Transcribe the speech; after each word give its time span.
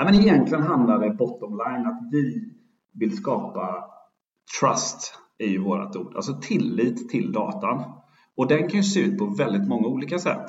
Ja, 0.00 0.04
men 0.04 0.14
egentligen 0.14 0.62
handlar 0.62 0.98
det 0.98 1.10
bottom 1.10 1.50
line 1.50 1.86
att 1.86 2.08
vi 2.12 2.52
vill 2.92 3.16
skapa 3.16 3.84
trust 4.60 5.14
är 5.38 5.46
ju 5.46 5.58
vårt 5.58 5.96
ord, 5.96 6.16
alltså 6.16 6.40
tillit 6.42 7.08
till 7.08 7.32
datan. 7.32 7.84
Och 8.36 8.48
den 8.48 8.68
kan 8.68 8.76
ju 8.76 8.82
se 8.82 9.00
ut 9.00 9.18
på 9.18 9.26
väldigt 9.26 9.68
många 9.68 9.88
olika 9.88 10.18
sätt. 10.18 10.46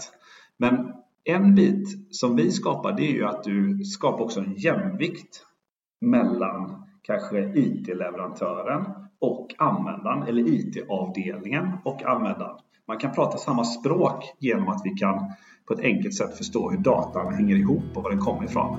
Men 0.57 0.93
en 1.23 1.55
bit 1.55 2.15
som 2.15 2.35
vi 2.35 2.51
skapar 2.51 2.91
det 2.91 3.07
är 3.07 3.13
ju 3.13 3.25
att 3.25 3.43
du 3.43 3.83
skapar 3.83 4.23
också 4.23 4.39
en 4.39 4.53
jämvikt 4.53 5.45
mellan 6.01 6.83
kanske 7.01 7.39
IT-leverantören 7.55 8.85
och 9.19 9.55
användaren 9.57 10.23
eller 10.23 10.49
IT-avdelningen 10.49 11.71
och 11.85 12.03
användaren. 12.03 12.57
Man 12.87 12.97
kan 12.97 13.11
prata 13.11 13.37
samma 13.37 13.63
språk 13.63 14.23
genom 14.39 14.67
att 14.67 14.81
vi 14.83 14.89
kan 14.89 15.33
på 15.67 15.73
ett 15.73 15.79
enkelt 15.79 16.13
sätt 16.13 16.37
förstå 16.37 16.69
hur 16.69 16.77
datan 16.77 17.33
hänger 17.33 17.55
ihop 17.55 17.83
och 17.95 18.03
var 18.03 18.09
den 18.09 18.19
kommer 18.19 18.43
ifrån. 18.43 18.77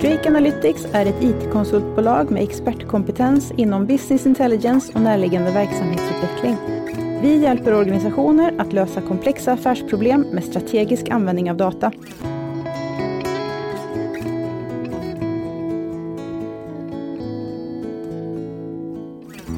Drake 0.00 0.28
Analytics 0.28 0.86
är 0.92 1.06
ett 1.06 1.22
IT-konsultbolag 1.22 2.30
med 2.30 2.42
expertkompetens 2.42 3.52
inom 3.56 3.86
business 3.86 4.26
intelligence 4.26 4.92
och 4.94 5.00
närliggande 5.00 5.50
verksamhetsutveckling. 5.50 6.56
Vi 7.22 7.36
hjälper 7.42 7.74
organisationer 7.74 8.54
att 8.58 8.72
lösa 8.72 9.00
komplexa 9.00 9.52
affärsproblem 9.52 10.20
med 10.20 10.44
strategisk 10.44 11.08
användning 11.08 11.50
av 11.50 11.56
data. 11.56 11.92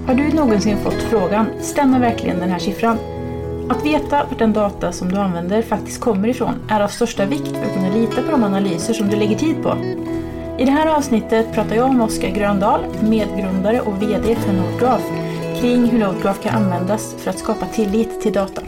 Har 0.07 0.15
du 0.15 0.33
någonsin 0.33 0.77
fått 0.77 1.03
frågan, 1.03 1.47
stämmer 1.61 2.01
verkligen 2.01 2.39
den 2.39 2.51
här 2.51 2.59
siffran? 2.59 2.97
Att 3.69 3.87
veta 3.87 4.27
vart 4.31 4.39
den 4.39 4.53
data 4.53 4.93
som 4.93 5.09
du 5.09 5.17
använder 5.17 5.63
faktiskt 5.63 6.01
kommer 6.01 6.29
ifrån 6.29 6.55
är 6.69 6.81
av 6.81 6.89
största 6.89 7.27
vikt 7.27 7.49
för 7.57 7.65
att 7.65 7.75
kunna 7.75 7.95
lita 7.95 8.23
på 8.23 8.31
de 8.31 8.45
analyser 8.45 8.95
som 8.95 9.09
du 9.09 9.17
lägger 9.17 9.39
tid 9.39 9.63
på. 9.63 10.02
I 10.59 10.65
det 10.65 10.71
här 10.71 10.97
avsnittet 10.97 11.55
pratar 11.55 11.77
jag 11.77 11.95
med 11.95 12.05
Oskar 12.05 12.29
Gröndahl, 12.29 12.81
medgrundare 13.11 13.81
och 13.81 14.03
VD 14.03 14.35
för 14.35 14.53
Nordgraf, 14.53 15.03
kring 15.61 15.85
hur 15.85 15.99
Nordgraf 15.99 16.43
kan 16.43 16.63
användas 16.63 17.15
för 17.15 17.31
att 17.31 17.39
skapa 17.39 17.67
tillit 17.67 18.21
till 18.21 18.33
data. 18.33 18.63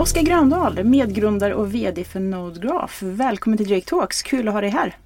Oskar 0.00 0.22
Gröndahl, 0.22 0.84
medgrundare 0.84 1.54
och 1.54 1.74
VD 1.74 2.04
för 2.04 2.20
NodeGraph. 2.20 3.04
Välkommen 3.04 3.56
till 3.56 3.68
Drake 3.68 3.86
Talks, 3.86 4.22
kul 4.22 4.48
att 4.48 4.54
ha 4.54 4.60
dig 4.60 4.70
här. 4.70 4.96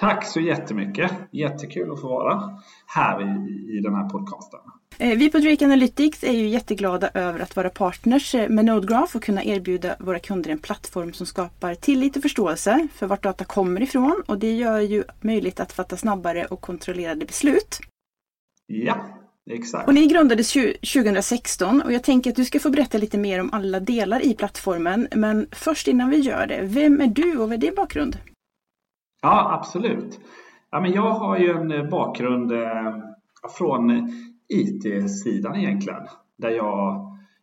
Tack 0.00 0.26
så 0.26 0.40
jättemycket! 0.40 1.12
Jättekul 1.32 1.92
att 1.92 2.00
få 2.00 2.08
vara 2.08 2.58
här 2.86 3.22
i, 3.22 3.78
i 3.78 3.80
den 3.80 3.94
här 3.94 4.08
podcasten. 4.08 4.60
Eh, 5.00 5.18
vi 5.18 5.30
på 5.30 5.38
Drake 5.38 5.64
Analytics 5.64 6.24
är 6.24 6.32
ju 6.32 6.48
jätteglada 6.48 7.10
över 7.14 7.40
att 7.40 7.56
vara 7.56 7.70
partners 7.70 8.34
eh, 8.34 8.48
med 8.48 8.64
Nodegraph 8.64 9.16
och 9.16 9.22
kunna 9.22 9.44
erbjuda 9.44 9.96
våra 9.98 10.18
kunder 10.18 10.50
en 10.50 10.58
plattform 10.58 11.12
som 11.12 11.26
skapar 11.26 11.74
tillit 11.74 12.16
och 12.16 12.22
förståelse 12.22 12.88
för 12.94 13.06
vart 13.06 13.22
data 13.22 13.44
kommer 13.44 13.82
ifrån 13.82 14.22
och 14.26 14.38
det 14.38 14.52
gör 14.52 14.80
ju 14.80 15.04
möjligt 15.20 15.60
att 15.60 15.72
fatta 15.72 15.96
snabbare 15.96 16.44
och 16.44 16.60
kontrollerade 16.60 17.26
beslut. 17.26 17.78
Ja, 18.66 19.06
exakt. 19.50 19.88
Och 19.88 19.94
ni 19.94 20.06
grundades 20.06 20.52
2016 20.52 21.82
och 21.82 21.92
jag 21.92 22.02
tänker 22.02 22.30
att 22.30 22.36
du 22.36 22.44
ska 22.44 22.60
få 22.60 22.70
berätta 22.70 22.98
lite 22.98 23.18
mer 23.18 23.40
om 23.40 23.50
alla 23.52 23.80
delar 23.80 24.26
i 24.26 24.34
plattformen. 24.34 25.08
Men 25.16 25.46
först 25.52 25.88
innan 25.88 26.10
vi 26.10 26.16
gör 26.16 26.46
det, 26.46 26.60
vem 26.62 27.00
är 27.00 27.06
du 27.06 27.38
och 27.38 27.48
vad 27.48 27.52
är 27.52 27.58
din 27.58 27.74
bakgrund? 27.74 28.18
Ja, 29.22 29.60
absolut. 29.60 30.20
Ja, 30.70 30.80
men 30.80 30.92
jag 30.92 31.10
har 31.10 31.38
ju 31.38 31.50
en 31.50 31.72
eh, 31.72 31.88
bakgrund 31.88 32.52
från 33.58 34.12
IT-sidan 34.48 35.56
egentligen. 35.56 36.02
Där 36.36 36.50
jag 36.50 36.94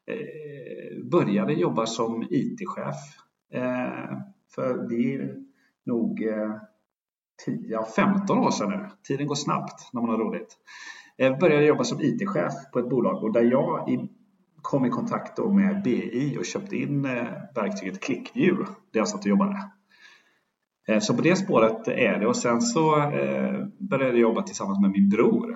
eh, 0.05 1.03
började 1.11 1.53
jobba 1.53 1.85
som 1.85 2.27
IT-chef. 2.29 2.95
Eh, 3.53 4.17
för 4.55 4.89
det 4.89 5.15
är 5.15 5.35
nog 5.85 6.23
eh, 6.23 6.55
10-15 7.47 8.45
år 8.45 8.51
sedan 8.51 8.69
nu. 8.69 8.89
Tiden 9.07 9.27
går 9.27 9.35
snabbt 9.35 9.89
när 9.93 10.01
man 10.01 10.09
har 10.09 10.17
roligt. 10.17 10.57
Jag 11.15 11.39
började 11.39 11.65
jobba 11.65 11.83
som 11.83 12.01
IT-chef 12.01 12.53
på 12.73 12.79
ett 12.79 12.89
bolag 12.89 13.23
och 13.23 13.33
där 13.33 13.43
jag 13.43 13.89
i, 13.89 14.09
kom 14.61 14.85
i 14.85 14.89
kontakt 14.89 15.37
med 15.37 15.81
BI 15.83 16.37
och 16.39 16.45
köpte 16.45 16.75
in 16.75 17.05
eh, 17.05 17.27
verktyget 17.55 18.03
ClickView 18.03 18.65
där 18.91 18.99
jag 18.99 19.07
satt 19.07 19.21
och 19.21 19.27
jobbade. 19.27 19.71
Eh, 20.87 20.99
så 20.99 21.13
på 21.13 21.21
det 21.21 21.35
spåret 21.35 21.87
är 21.87 22.19
det 22.19 22.27
och 22.27 22.37
sen 22.37 22.61
så 22.61 23.01
eh, 23.01 23.65
började 23.77 24.11
jag 24.11 24.19
jobba 24.19 24.41
tillsammans 24.41 24.81
med 24.81 24.91
min 24.91 25.09
bror 25.09 25.55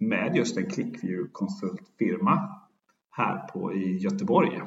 med 0.00 0.36
just 0.36 0.56
en 0.56 0.70
ClickView 0.70 1.28
konsultfirma 1.32 2.48
här 3.10 3.48
på, 3.52 3.74
i 3.74 3.96
Göteborg. 3.96 4.60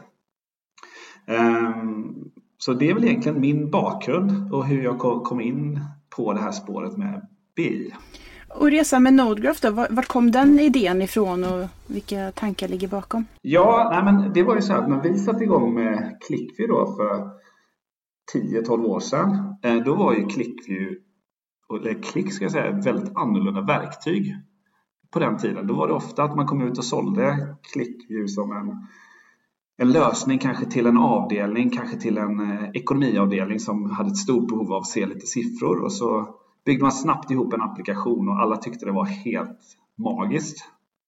Ehm, 1.27 2.15
så 2.57 2.73
det 2.73 2.89
är 2.89 2.93
väl 2.93 3.03
egentligen 3.03 3.41
min 3.41 3.71
bakgrund 3.71 4.53
och 4.53 4.65
hur 4.65 4.83
jag 4.83 4.99
kom 4.99 5.41
in 5.41 5.79
på 6.15 6.33
det 6.33 6.39
här 6.39 6.51
spåret 6.51 6.97
med 6.97 7.27
BI. 7.55 7.93
Och 8.55 8.71
resan 8.71 9.03
med 9.03 9.13
Nodegraph 9.13 9.59
då, 9.61 9.71
vart 9.89 10.07
kom 10.07 10.31
den 10.31 10.59
idén 10.59 11.01
ifrån 11.01 11.43
och 11.43 11.67
vilka 11.87 12.31
tankar 12.31 12.67
ligger 12.67 12.87
bakom? 12.87 13.25
Ja, 13.41 13.89
nej 13.93 14.13
men 14.13 14.33
det 14.33 14.43
var 14.43 14.55
ju 14.55 14.61
så 14.61 14.73
att 14.73 14.89
när 14.89 15.01
vi 15.01 15.19
satte 15.19 15.43
igång 15.43 15.73
med 15.73 16.17
ClickView 16.27 16.73
då 16.73 16.95
för 16.95 17.29
10-12 18.33 18.85
år 18.85 18.99
sedan, 18.99 19.55
eh, 19.63 19.75
då 19.75 19.95
var 19.95 20.13
ju 20.13 20.25
ClickView, 20.25 20.95
eller 21.79 22.03
Click 22.03 22.33
ska 22.33 22.45
jag 22.45 22.51
säga, 22.51 22.65
ett 22.65 22.85
väldigt 22.85 23.15
annorlunda 23.15 23.61
verktyg 23.61 24.35
på 25.11 25.19
den 25.19 25.37
tiden. 25.37 25.67
Då 25.67 25.73
var 25.73 25.87
det 25.87 25.93
ofta 25.93 26.23
att 26.23 26.35
man 26.35 26.47
kom 26.47 26.61
ut 26.61 26.77
och 26.77 26.85
sålde 26.85 27.55
ClickView 27.73 28.27
som 28.27 28.51
en, 28.51 28.87
en 29.77 29.91
lösning 29.91 30.39
kanske 30.39 30.65
till 30.65 30.85
en 30.85 30.97
avdelning, 30.97 31.69
kanske 31.69 31.97
till 31.97 32.17
en 32.17 32.39
eh, 32.39 32.69
ekonomiavdelning 32.73 33.59
som 33.59 33.91
hade 33.91 34.09
ett 34.09 34.17
stort 34.17 34.47
behov 34.47 34.73
av 34.73 34.81
att 34.81 34.87
se 34.87 35.05
lite 35.05 35.25
siffror 35.25 35.83
och 35.83 35.93
så 35.93 36.35
byggde 36.65 36.83
man 36.83 36.91
snabbt 36.91 37.31
ihop 37.31 37.53
en 37.53 37.61
applikation 37.61 38.29
och 38.29 38.39
alla 38.39 38.57
tyckte 38.57 38.85
det 38.85 38.91
var 38.91 39.05
helt 39.05 39.59
magiskt. 39.97 40.57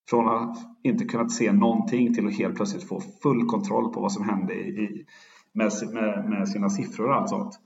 Från 0.09 0.27
att 0.27 0.57
inte 0.83 1.05
kunnat 1.05 1.31
se 1.31 1.51
någonting 1.51 2.13
till 2.13 2.27
att 2.27 2.37
helt 2.37 2.55
plötsligt 2.55 2.87
få 2.87 3.01
full 3.23 3.45
kontroll 3.45 3.93
på 3.93 4.01
vad 4.01 4.11
som 4.11 4.29
hände 4.29 4.53
i, 4.53 5.05
med, 5.53 5.71
med, 5.93 6.29
med 6.29 6.49
sina 6.49 6.69
siffror 6.69 7.07
och 7.07 7.15
allt 7.15 7.29
sånt. 7.29 7.59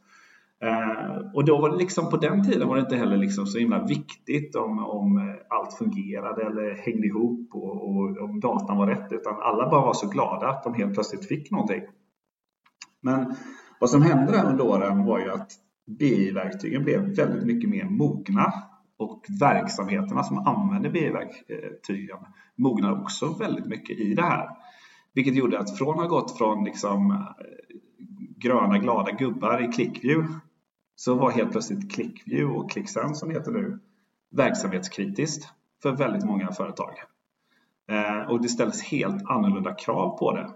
Eh, 0.63 1.31
och 1.34 1.45
då 1.45 1.62
var 1.62 1.69
det 1.69 1.78
liksom 1.78 2.09
på 2.09 2.18
den 2.18 2.44
tiden 2.44 2.68
var 2.68 2.75
det 2.75 2.81
inte 2.81 2.95
heller 2.95 3.18
liksom 3.18 3.45
så 3.45 3.59
himla 3.59 3.85
viktigt 3.85 4.56
om, 4.56 4.79
om 4.79 5.18
eh, 5.18 5.35
allt 5.50 5.73
fungerade 5.73 6.45
eller 6.45 6.75
hängde 6.75 7.07
ihop 7.07 7.50
och, 7.53 7.90
och 7.90 8.18
om 8.18 8.40
datan 8.40 8.78
var 8.78 8.88
rätt 8.88 9.12
utan 9.12 9.35
alla 9.41 9.69
bara 9.69 9.85
var 9.85 9.94
så 9.94 10.07
glada 10.07 10.47
att 10.47 10.63
de 10.63 10.73
helt 10.73 10.94
plötsligt 10.94 11.28
fick 11.28 11.51
någonting. 11.51 11.81
Men 13.01 13.35
vad 13.79 13.90
som 13.90 14.01
hände 14.01 14.44
under 14.44 14.66
åren 14.66 15.06
var 15.06 15.19
ju 15.19 15.31
att 15.31 15.51
BI-verktygen 16.00 16.84
blev 16.84 17.16
väldigt 17.16 17.46
mycket 17.46 17.69
mer 17.69 17.85
mogna 17.85 18.53
och 18.97 19.25
verksamheterna 19.40 20.23
som 20.23 20.38
använde 20.38 20.90
BI-verktygen 20.90 22.17
mognade 22.56 23.01
också 23.01 23.38
väldigt 23.40 23.66
mycket 23.66 24.00
i 24.00 24.13
det 24.13 24.22
här. 24.22 24.50
Vilket 25.13 25.35
gjorde 25.35 25.59
att 25.59 25.78
från 25.78 25.90
att 25.90 26.01
ha 26.01 26.07
gått 26.07 26.38
från 26.38 26.63
liksom 26.63 27.12
eh, 27.12 27.28
gröna 28.38 28.78
glada 28.78 29.12
gubbar 29.12 29.63
i 29.63 29.67
ClickView 29.67 30.34
så 31.00 31.16
var 31.16 31.31
helt 31.31 31.52
plötsligt 31.52 31.91
ClickView 31.91 32.59
och 32.59 32.72
ClickSense 32.72 33.19
som 33.19 33.31
heter 33.31 33.52
nu 33.52 33.80
verksamhetskritiskt 34.30 35.50
för 35.81 35.91
väldigt 35.91 36.25
många 36.25 36.52
företag. 36.52 36.94
Eh, 37.90 38.31
och 38.31 38.41
det 38.41 38.50
ställdes 38.50 38.84
helt 38.84 39.24
annorlunda 39.30 39.74
krav 39.74 40.18
på 40.18 40.31
det. 40.31 40.50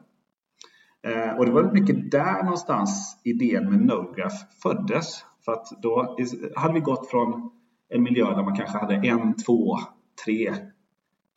Eh, 1.11 1.37
och 1.37 1.45
det 1.45 1.51
var 1.51 1.71
mycket 1.71 2.11
där 2.11 2.43
någonstans 2.43 3.21
idén 3.23 3.69
med 3.69 3.85
NoGraph 3.85 4.35
föddes. 4.63 5.25
För 5.45 5.51
att 5.51 5.81
då 5.81 6.17
hade 6.55 6.73
vi 6.73 6.79
gått 6.79 7.09
från 7.09 7.51
en 7.89 8.03
miljö 8.03 8.35
där 8.35 8.43
man 8.43 8.55
kanske 8.55 8.77
hade 8.77 8.95
en, 8.95 9.35
två, 9.35 9.77
tre 10.25 10.55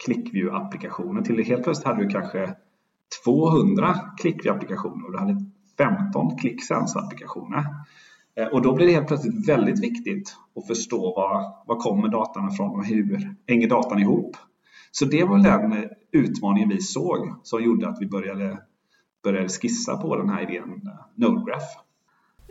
ClickView-applikationer 0.07 1.23
till 1.23 1.45
helt 1.45 1.65
plötsligt 1.65 1.87
hade 1.87 2.03
du 2.05 2.09
kanske 2.09 2.55
200 3.25 3.95
ClickView-applikationer 4.23 5.05
och 5.07 5.13
du 5.13 5.19
hade 5.19 5.37
15 5.79 6.39
ClickSense-applikationer. 6.39 7.65
Eh, 8.37 8.47
och 8.47 8.63
då 8.63 8.75
blir 8.75 8.87
det 8.87 8.93
helt 8.93 9.09
plötsligt 9.09 9.49
väldigt 9.49 9.83
viktigt 9.83 10.37
att 10.57 10.67
förstå 10.67 11.15
var, 11.15 11.67
var 11.67 11.77
kommer 11.77 12.09
datan 12.09 12.53
ifrån 12.53 12.71
och 12.71 12.85
hur 12.85 13.35
hänger 13.49 13.69
datan 13.69 13.99
ihop? 13.99 14.37
Så 14.91 15.05
det 15.05 15.25
var 15.25 15.39
den 15.39 15.89
utmaningen 16.13 16.69
vi 16.69 16.81
såg 16.81 17.35
som 17.43 17.63
gjorde 17.63 17.89
att 17.89 17.97
vi 18.01 18.07
började, 18.07 18.59
började 19.25 19.49
skissa 19.49 19.97
på 19.97 20.17
den 20.17 20.29
här 20.29 20.43
idén 20.43 20.83
eh, 20.85 20.93
NodeGraph. 21.15 21.67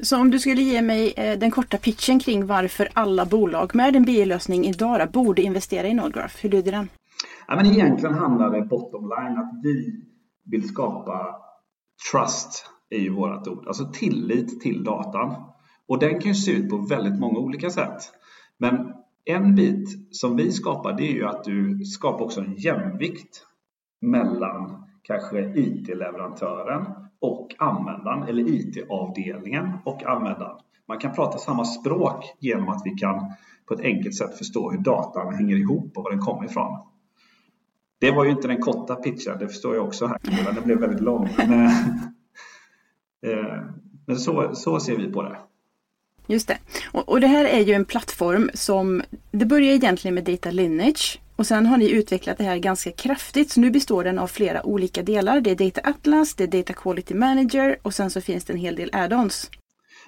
Så 0.01 0.17
om 0.19 0.31
du 0.31 0.39
skulle 0.39 0.61
ge 0.61 0.81
mig 0.81 1.13
eh, 1.17 1.39
den 1.39 1.51
korta 1.51 1.77
pitchen 1.77 2.19
kring 2.19 2.45
varför 2.45 2.89
alla 2.93 3.25
bolag 3.25 3.75
med 3.75 3.95
en 3.95 4.03
BI-lösning 4.03 4.65
idag 4.65 5.11
borde 5.11 5.41
investera 5.41 5.87
i 5.87 5.93
NodeGraph, 5.93 6.35
hur 6.41 6.49
lyder 6.49 6.71
den? 6.71 6.89
Ja, 7.47 7.55
men 7.55 7.65
egentligen 7.65 8.15
handlar 8.15 8.49
det 8.49 8.61
bottom 8.61 9.01
line 9.03 9.37
att 9.37 9.59
vi 9.63 10.03
vill 10.45 10.67
skapa 10.67 11.35
trust 12.11 12.65
ju 12.91 13.09
vårt 13.09 13.47
ord, 13.47 13.67
alltså 13.67 13.85
tillit 13.93 14.61
till 14.61 14.83
datan. 14.83 15.35
Och 15.87 15.99
den 15.99 16.19
kan 16.19 16.31
ju 16.31 16.35
se 16.35 16.51
ut 16.51 16.69
på 16.69 16.77
väldigt 16.77 17.19
många 17.19 17.39
olika 17.39 17.69
sätt. 17.69 18.01
Men 18.57 18.93
en 19.25 19.55
bit 19.55 20.15
som 20.15 20.35
vi 20.35 20.51
skapar 20.51 20.93
det 20.93 21.03
är 21.03 21.13
ju 21.13 21.25
att 21.25 21.43
du 21.43 21.85
skapar 21.85 22.25
också 22.25 22.41
en 22.41 22.55
jämvikt 22.55 23.45
mellan 24.01 24.83
kanske 25.01 25.53
IT-leverantören 25.55 26.85
och 27.21 27.55
användaren 27.59 28.23
eller 28.23 28.49
IT-avdelningen 28.49 29.71
och 29.85 30.03
användaren. 30.03 30.57
Man 30.87 30.97
kan 30.97 31.13
prata 31.15 31.37
samma 31.37 31.65
språk 31.65 32.25
genom 32.39 32.69
att 32.69 32.81
vi 32.85 32.89
kan 32.89 33.33
på 33.65 33.73
ett 33.73 33.79
enkelt 33.79 34.15
sätt 34.15 34.37
förstå 34.37 34.71
hur 34.71 34.77
datan 34.77 35.33
hänger 35.33 35.55
ihop 35.55 35.97
och 35.97 36.03
var 36.03 36.11
den 36.11 36.19
kommer 36.19 36.45
ifrån. 36.45 36.79
Det 37.99 38.11
var 38.11 38.25
ju 38.25 38.31
inte 38.31 38.47
den 38.47 38.61
korta 38.61 38.95
pitchen, 38.95 39.39
det 39.39 39.47
förstår 39.47 39.75
jag 39.75 39.85
också 39.85 40.07
här. 40.07 40.53
Den 40.55 40.63
blev 40.63 40.79
väldigt 40.79 41.01
lång. 41.01 41.29
Men, 41.37 41.65
eh, 43.25 43.63
men 44.07 44.17
så, 44.17 44.55
så 44.55 44.79
ser 44.79 44.97
vi 44.97 45.11
på 45.11 45.21
det. 45.21 45.37
Just 46.27 46.47
det. 46.47 46.57
Och, 46.91 47.09
och, 47.09 47.21
det 47.21 47.27
här 47.27 47.45
är 47.45 47.59
ju 47.59 47.73
en 47.73 47.85
plattform 47.85 48.49
som, 48.53 49.01
det 49.31 49.45
börjar 49.45 49.73
egentligen 49.73 50.15
med 50.15 50.23
Data 50.23 50.51
Lineage 50.51 51.19
och 51.35 51.47
sen 51.47 51.65
har 51.65 51.77
ni 51.77 51.89
utvecklat 51.91 52.37
det 52.37 52.43
här 52.43 52.57
ganska 52.57 52.91
kraftigt. 52.91 53.51
Så 53.51 53.59
nu 53.59 53.71
består 53.71 54.03
den 54.03 54.19
av 54.19 54.27
flera 54.27 54.65
olika 54.65 55.03
delar. 55.03 55.41
Det 55.41 55.51
är 55.51 55.55
Data 55.55 55.81
Atlas, 55.89 56.35
det 56.35 56.43
är 56.43 56.47
Data 56.47 56.73
Quality 56.73 57.13
Manager 57.13 57.77
och 57.81 57.93
sen 57.93 58.09
så 58.09 58.21
finns 58.21 58.45
det 58.45 58.53
en 58.53 58.59
hel 58.59 58.75
del 58.75 58.89
add-ons. 58.93 59.49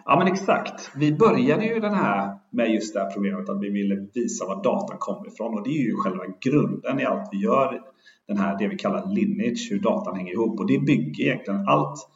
Ja 0.06 0.20
men 0.20 0.34
exakt. 0.34 0.92
Vi 0.96 1.14
började 1.14 1.66
ju 1.66 1.80
den 1.80 1.94
här 1.94 2.38
med 2.52 2.74
just 2.74 2.94
det 2.94 3.00
här 3.00 3.12
problemet 3.12 3.50
att 3.50 3.62
vi 3.62 3.70
ville 3.70 4.08
visa 4.14 4.46
var 4.46 4.64
datan 4.64 4.98
kommer 5.00 5.28
ifrån 5.28 5.54
och 5.54 5.64
det 5.64 5.70
är 5.70 5.84
ju 5.84 5.96
själva 5.96 6.24
grunden 6.42 7.00
i 7.00 7.06
allt 7.06 7.30
vi 7.32 7.38
gör. 7.38 7.82
Den 8.28 8.38
här, 8.38 8.58
det 8.60 8.68
vi 8.68 8.78
kallar 8.78 9.14
lineage, 9.16 9.68
hur 9.72 9.80
datan 9.80 10.16
hänger 10.16 10.34
ihop 10.34 10.60
och 10.60 10.68
det 10.68 10.80
bygger 10.80 11.24
egentligen 11.24 11.68
allt 11.68 12.10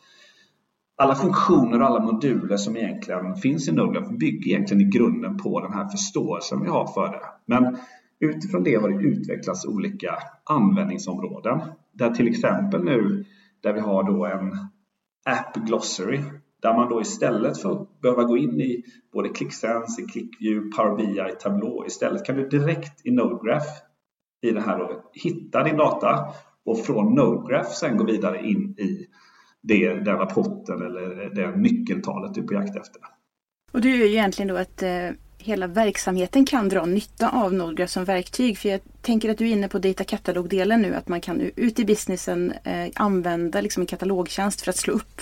alla 0.99 1.15
funktioner 1.15 1.81
och 1.81 1.87
alla 1.87 1.99
moduler 1.99 2.57
som 2.57 2.77
egentligen 2.77 3.35
finns 3.35 3.67
i 3.67 3.71
Node 3.71 4.01
bygger 4.01 4.47
egentligen 4.51 4.81
i 4.81 4.89
grunden 4.89 5.37
på 5.37 5.59
den 5.59 5.73
här 5.73 5.87
förståelsen 5.87 6.61
vi 6.61 6.69
har 6.69 6.87
för 6.87 7.07
det. 7.07 7.21
Men 7.45 7.77
utifrån 8.19 8.63
det 8.63 8.75
har 8.75 8.89
det 8.89 9.07
utvecklats 9.07 9.65
olika 9.65 10.17
användningsområden. 10.43 11.61
Där 11.93 12.11
till 12.11 12.27
exempel 12.27 12.83
nu 12.83 13.25
där 13.61 13.73
vi 13.73 13.79
har 13.79 14.03
då 14.03 14.25
en 14.25 14.51
App 15.25 15.55
Glossary 15.55 16.23
där 16.61 16.73
man 16.73 16.89
då 16.89 17.01
istället 17.01 17.57
för 17.57 17.71
att 17.71 18.01
behöva 18.01 18.23
gå 18.23 18.37
in 18.37 18.61
i 18.61 18.83
både 19.13 19.29
ClickSense, 19.29 20.01
ClickView, 20.01 20.71
Power 20.75 20.97
BI, 20.97 21.35
Tableau 21.39 21.85
istället 21.85 22.25
kan 22.25 22.35
du 22.35 22.47
direkt 22.47 23.05
i 23.05 23.11
NodeGraph 23.11 23.67
i 24.41 24.51
det 24.51 24.61
här 24.61 24.77
då, 24.77 25.03
hitta 25.13 25.63
din 25.63 25.77
data 25.77 26.25
och 26.65 26.79
från 26.79 27.15
NodeGraph 27.15 27.69
sen 27.69 27.97
gå 27.97 28.03
vidare 28.03 28.47
in 28.47 28.75
i 28.77 29.07
det, 29.61 29.93
den 29.93 30.17
rapporten 30.17 30.81
eller 30.81 31.35
det 31.35 31.55
nyckeltalet 31.55 32.33
du 32.33 32.41
är 32.41 32.45
på 32.47 32.53
jakt 32.53 32.75
efter. 32.75 33.01
Och 33.71 33.81
det 33.81 33.89
är 33.89 33.95
ju 33.95 34.07
egentligen 34.07 34.47
då 34.47 34.57
att 34.57 34.83
eh, 34.83 35.09
hela 35.37 35.67
verksamheten 35.67 36.45
kan 36.45 36.69
dra 36.69 36.85
nytta 36.85 37.29
av 37.29 37.53
Nodgraph 37.53 37.91
som 37.91 38.05
verktyg. 38.05 38.57
För 38.57 38.69
jag 38.69 38.79
tänker 39.01 39.29
att 39.29 39.37
du 39.37 39.47
är 39.47 39.51
inne 39.51 39.67
på 39.67 39.79
data 39.79 40.03
katalogdelen 40.03 40.81
nu, 40.81 40.95
att 40.95 41.07
man 41.07 41.21
kan 41.21 41.41
ut 41.55 41.79
i 41.79 41.85
businessen 41.85 42.53
eh, 42.63 42.89
använda 42.95 43.61
liksom 43.61 43.81
en 43.81 43.87
katalogtjänst 43.87 44.61
för 44.61 44.69
att 44.69 44.77
slå 44.77 44.93
upp. 44.93 45.21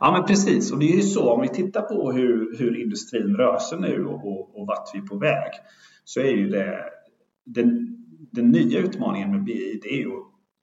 Ja 0.00 0.12
men 0.12 0.26
precis, 0.26 0.72
och 0.72 0.78
det 0.78 0.92
är 0.92 0.96
ju 0.96 1.02
så 1.02 1.30
om 1.30 1.40
vi 1.40 1.48
tittar 1.48 1.82
på 1.82 2.12
hur, 2.12 2.58
hur 2.58 2.82
industrin 2.82 3.36
rör 3.36 3.58
sig 3.58 3.80
nu 3.80 4.04
och, 4.04 4.26
och, 4.26 4.60
och 4.60 4.66
vart 4.66 4.90
vi 4.94 4.98
är 4.98 5.02
på 5.02 5.18
väg 5.18 5.50
så 6.04 6.20
är 6.20 6.30
ju 6.30 6.48
det 6.48 6.80
den, 7.44 7.96
den 8.32 8.50
nya 8.50 8.78
utmaningen 8.78 9.30
med 9.30 9.44
BI 9.44 9.80
det 9.82 9.88
är 9.88 9.98
ju 9.98 10.10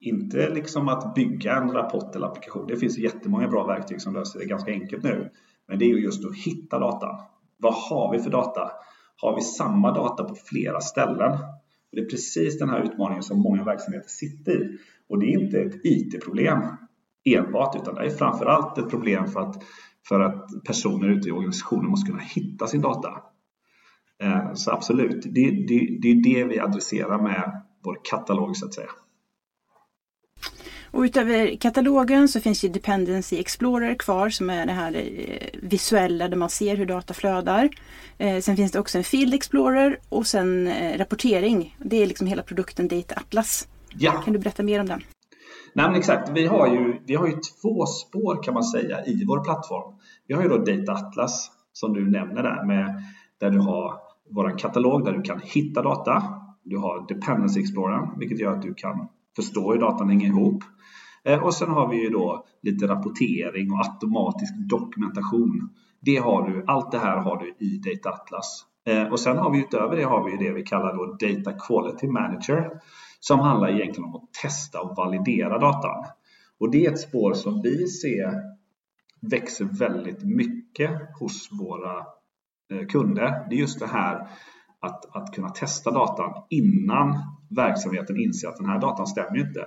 inte 0.04 0.50
liksom 0.50 0.88
att 0.88 1.16
bygga 1.16 1.56
en 1.56 1.72
rapport 1.72 2.16
eller 2.16 2.28
applikation. 2.28 2.68
Det 2.68 2.78
finns 2.78 2.98
jättemånga 2.98 3.48
bra 3.48 3.68
verktyg 3.68 4.02
som 4.02 4.14
löser 4.14 4.40
det 4.40 4.46
ganska 4.46 4.72
enkelt 4.72 5.04
nu. 5.04 5.30
Men 5.68 5.80
det 5.80 5.86
är 5.86 5.90
ju 5.90 6.04
just 6.04 6.26
att 6.26 6.36
hitta 6.36 6.80
datan. 6.80 7.22
Vad 7.58 7.74
har 7.74 8.12
vi 8.12 8.20
för 8.20 8.30
data? 8.30 8.72
Har 9.22 9.36
vi 9.36 9.42
samma 9.42 9.92
data 9.92 10.24
på 10.24 10.36
flera 10.36 10.82
ställen? 10.82 11.32
Och 11.32 11.96
det 11.96 12.02
är 12.02 12.06
precis 12.06 12.60
den 12.60 12.70
här 12.70 12.84
utmaningen 12.84 13.24
som 13.24 13.40
många 13.40 13.64
verksamheter 13.64 14.10
sitter 14.10 14.52
i. 14.52 14.78
Och 15.10 15.20
det 15.20 15.26
är 15.26 15.44
inte 15.44 15.60
ett 15.60 15.86
IT-problem 15.86 16.60
enbart, 17.26 17.76
utan 17.76 17.96
det 17.96 18.06
är 18.06 18.10
framförallt 18.10 18.78
ett 18.78 18.90
problem 18.90 19.28
för 19.28 19.40
att, 19.40 19.64
för 20.08 20.20
att 20.20 20.64
personer 20.66 21.10
ute 21.10 21.30
i 21.30 21.32
organisationen 21.32 21.90
måste 21.90 22.12
kunna 22.12 22.24
hitta 22.24 22.68
sin 22.68 22.82
data. 22.82 23.10
Eh, 24.24 24.54
så 24.54 24.72
absolut, 24.72 25.24
det, 25.24 25.52
det, 25.68 25.98
det 26.02 26.12
är 26.12 26.24
det 26.24 26.44
vi 26.44 26.60
adresserar 26.60 27.22
med 27.22 27.62
vår 27.84 27.98
katalog 28.04 28.58
så 28.58 28.66
att 28.66 28.74
säga. 28.74 28.90
Och 30.94 31.02
utöver 31.02 31.56
katalogen 31.56 32.28
så 32.28 32.40
finns 32.40 32.64
ju 32.64 32.70
Dependency 32.70 33.40
Explorer 33.40 33.96
kvar 33.96 34.30
som 34.30 34.50
är 34.50 34.66
det 34.66 34.72
här 34.72 34.96
eh, 34.96 35.60
visuella 35.62 36.28
där 36.28 36.38
man 36.38 36.50
ser 36.50 36.78
hur 36.78 36.86
data 36.86 37.14
flödar. 37.14 37.70
Eh, 38.18 38.40
sen 38.40 38.56
finns 38.56 38.72
det 38.72 38.80
också 38.80 38.98
en 38.98 39.04
Field 39.04 39.34
Explorer 39.34 40.00
och 40.10 40.28
sen 40.28 40.68
eh, 40.68 40.98
rapportering. 40.98 41.78
Det 41.80 42.04
är 42.04 42.08
liksom 42.08 42.28
hela 42.28 42.44
produkten 42.44 42.88
Data 42.88 43.16
Atlas. 43.16 43.68
Ja. 43.98 44.12
Kan 44.12 44.34
du 44.34 44.40
berätta 44.40 44.64
mer 44.64 44.80
om 44.80 44.86
den? 44.86 45.02
Nej, 45.74 45.88
men 45.88 45.96
exakt. 45.96 46.30
Vi 46.30 46.46
har, 46.46 46.68
ju, 46.68 47.02
vi 47.06 47.16
har 47.16 47.28
ju 47.28 47.34
två 47.34 47.86
spår 47.86 48.44
kan 48.44 48.54
man 48.54 48.64
säga 48.64 49.06
i 49.06 49.26
vår 49.28 49.44
plattform. 49.44 49.96
Vi 50.28 50.34
har 50.34 50.44
ju 50.44 50.50
då 50.50 50.58
Data 50.58 50.92
Atlas 50.92 51.52
som 51.74 51.94
du 51.94 52.12
nämner 52.12 52.44
där 52.44 52.68
med 52.68 53.04
där 53.40 53.50
du 53.50 53.60
har 53.60 53.94
vår 54.30 54.58
katalog 54.60 55.06
där 55.06 55.14
du 55.14 55.22
kan 55.22 55.42
hitta 55.44 55.82
data. 55.82 56.24
Du 56.64 56.78
har 56.78 57.08
Dependency 57.08 57.60
Explorer 57.60 58.20
vilket 58.20 58.40
gör 58.40 58.54
att 58.54 58.62
du 58.62 58.74
kan 58.74 59.08
förstå 59.36 59.74
hur 59.74 59.80
datan 59.80 60.10
hänger 60.10 60.28
ihop. 60.28 60.64
Eh, 61.26 61.44
och 61.44 61.54
sen 61.54 61.70
har 61.70 61.88
vi 61.88 62.04
ju 62.04 62.10
då 62.10 62.46
lite 62.62 62.88
rapportering 62.88 63.72
och 63.72 63.80
automatisk 63.80 64.54
dokumentation. 64.70 65.70
Det 66.00 66.18
har 66.18 66.50
du, 66.50 66.64
allt 66.68 66.92
det 66.92 67.00
här 67.00 67.18
har 67.18 67.38
du 67.38 67.66
i 67.66 67.78
Data 67.78 68.10
Atlas. 68.10 68.66
Eh, 68.86 69.08
och 69.08 69.20
sen 69.20 69.38
har 69.38 69.52
vi 69.52 69.60
utöver 69.60 69.96
det 69.96 70.04
har 70.04 70.24
vi 70.24 70.46
det 70.46 70.54
vi 70.54 70.64
kallar 70.64 70.94
då 70.94 71.06
Data 71.06 71.60
Quality 71.68 72.08
Manager 72.08 72.72
som 73.20 73.40
handlar 73.40 73.70
egentligen 73.70 74.10
om 74.10 74.16
att 74.16 74.34
testa 74.42 74.82
och 74.82 74.96
validera 74.96 75.60
datan. 75.60 76.06
Och 76.60 76.72
det 76.72 76.86
är 76.86 76.92
ett 76.92 77.00
spår 77.00 77.34
som 77.34 77.62
vi 77.62 77.88
ser 77.88 78.34
växer 79.22 79.66
väldigt 79.66 80.24
mycket 80.24 80.92
hos 81.20 81.50
våra 81.52 81.98
eh, 82.72 82.88
kunder. 82.88 83.48
Det 83.50 83.56
är 83.56 83.60
just 83.60 83.80
det 83.80 83.88
här 83.88 84.28
att, 84.80 85.16
att 85.16 85.36
kunna 85.36 85.50
testa 85.50 85.92
datan 85.92 86.44
innan 86.50 87.18
verksamheten 87.50 88.20
inser 88.20 88.48
att 88.48 88.58
den 88.58 88.66
här 88.66 88.80
datan 88.80 89.08
stämmer 89.08 89.38
inte. 89.38 89.66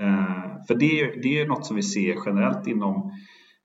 Eh, 0.00 0.64
för 0.66 0.74
det, 0.74 1.22
det 1.22 1.40
är 1.40 1.46
något 1.46 1.66
som 1.66 1.76
vi 1.76 1.82
ser 1.82 2.16
generellt 2.26 2.66
inom 2.66 3.12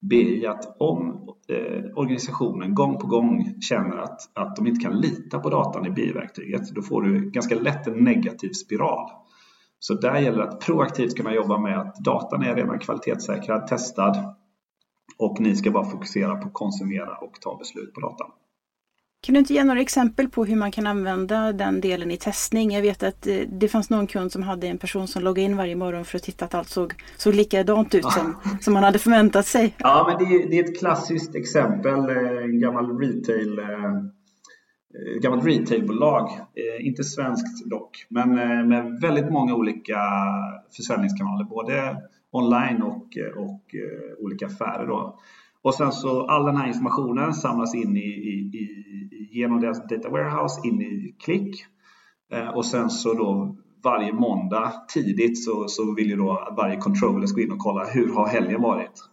BI 0.02 0.46
att 0.48 0.76
om 0.80 1.30
eh, 1.50 1.84
organisationen 1.96 2.76
gång 2.76 2.98
på 2.98 3.08
gång 3.08 3.62
känner 3.62 3.98
att, 3.98 4.20
att 4.34 4.56
de 4.56 4.68
inte 4.68 4.82
kan 4.84 5.00
lita 5.00 5.40
på 5.40 5.50
datan 5.50 5.86
i 5.86 5.90
BI-verktyget 5.90 6.70
då 6.76 6.82
får 6.82 7.02
du 7.02 7.32
ganska 7.32 7.56
lätt 7.56 7.88
en 7.88 8.04
negativ 8.04 8.50
spiral. 8.50 9.10
Så 9.80 9.94
där 9.94 10.20
gäller 10.20 10.38
det 10.38 10.50
att 10.50 10.66
proaktivt 10.66 11.18
kunna 11.18 11.34
jobba 11.34 11.58
med 11.58 11.80
att 11.80 11.96
datan 11.96 12.44
är 12.44 12.56
redan 12.56 12.80
kvalitetssäkrad, 12.80 13.68
testad 13.68 14.36
och 15.18 15.40
ni 15.40 15.56
ska 15.56 15.72
bara 15.72 15.86
fokusera 15.86 16.36
på 16.36 16.48
att 16.48 16.54
konsumera 16.54 17.18
och 17.18 17.42
ta 17.42 17.58
beslut 17.58 17.94
på 17.94 18.02
datan. 18.02 18.32
Kan 19.24 19.34
du 19.34 19.40
inte 19.40 19.54
ge 19.54 19.64
några 19.64 19.82
exempel 19.82 20.30
på 20.30 20.46
hur 20.46 20.56
man 20.56 20.72
kan 20.72 20.88
använda 20.88 21.52
den 21.52 21.82
delen 21.82 22.12
i 22.12 22.18
testning? 22.18 22.72
Jag 22.72 22.82
vet 22.82 23.04
att 23.04 23.28
eh, 23.28 23.36
det 23.50 23.68
fanns 23.68 23.90
någon 23.90 24.08
kund 24.08 24.32
som 24.32 24.44
hade 24.44 24.68
en 24.68 24.78
person 24.78 25.08
som 25.08 25.24
loggade 25.24 25.42
in 25.42 25.58
varje 25.58 25.76
morgon 25.76 26.06
för 26.06 26.18
att 26.18 26.24
titta 26.24 26.46
att 26.46 26.54
allt 26.54 26.70
såg, 26.70 26.94
såg 27.18 27.34
likadant 27.34 27.96
ut 27.96 28.06
som, 28.06 28.36
som 28.62 28.74
man 28.74 28.84
hade 28.84 29.00
förväntat 29.00 29.46
sig. 29.46 29.76
Ja, 29.78 30.06
men 30.08 30.28
det 30.28 30.36
är, 30.36 30.50
det 30.50 30.60
är 30.60 30.64
ett 30.64 30.80
klassiskt 30.80 31.36
exempel, 31.36 32.00
eh, 32.00 32.44
en 32.44 32.60
gammal 32.60 33.00
retail 33.00 33.60
eh, 33.60 33.94
gammalt 35.22 35.46
retailbolag, 35.46 36.30
inte 36.80 37.04
svenskt 37.04 37.70
dock, 37.70 38.06
men 38.10 38.36
med 38.68 39.00
väldigt 39.02 39.32
många 39.32 39.56
olika 39.56 40.00
försäljningskanaler, 40.76 41.46
både 41.46 41.98
online 42.32 42.82
och, 42.82 43.08
och 43.36 43.76
olika 44.20 44.46
affärer. 44.46 44.88
Då. 44.88 45.20
Och 45.64 45.76
sen 45.76 45.92
så 45.92 46.26
all 46.26 46.46
den 46.46 46.58
här 46.58 46.68
informationen 46.68 47.34
samlas 47.34 47.76
in 47.76 47.98
i, 47.98 48.00
i, 48.00 48.32
i, 48.58 49.30
genom 49.32 49.62
deras 49.62 49.88
data 49.88 50.10
warehouse 50.10 50.68
in 50.68 50.82
i 50.82 51.16
Click. 51.20 51.66
Eh, 52.32 52.48
och 52.48 52.66
sen 52.66 52.90
så 52.90 53.14
då 53.14 53.56
varje 53.84 54.14
måndag 54.14 54.74
tidigt 54.94 55.44
så, 55.44 55.68
så 55.68 55.96
vill 55.96 56.10
ju 56.10 56.16
då 56.16 56.54
varje 56.58 56.78
controller 56.78 57.36
gå 57.36 57.42
in 57.42 57.52
och 57.52 57.60
kolla 57.60 57.86
hur 57.86 58.14
har 58.14 58.28
helgen 58.28 58.62
varit. 58.62 59.04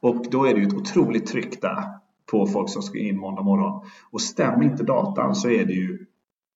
Och 0.00 0.26
då 0.30 0.44
är 0.44 0.54
det 0.54 0.60
ju 0.60 0.66
ett 0.66 0.74
otroligt 0.74 1.26
tryck 1.26 1.62
där 1.62 1.84
på 2.30 2.46
folk 2.46 2.70
som 2.70 2.82
ska 2.82 2.98
in 2.98 3.18
måndag 3.18 3.42
morgon. 3.42 3.84
Och 4.10 4.20
stämmer 4.20 4.64
inte 4.64 4.82
datan 4.82 5.34
så 5.34 5.48
är 5.48 5.64
det 5.64 5.72
ju 5.72 6.06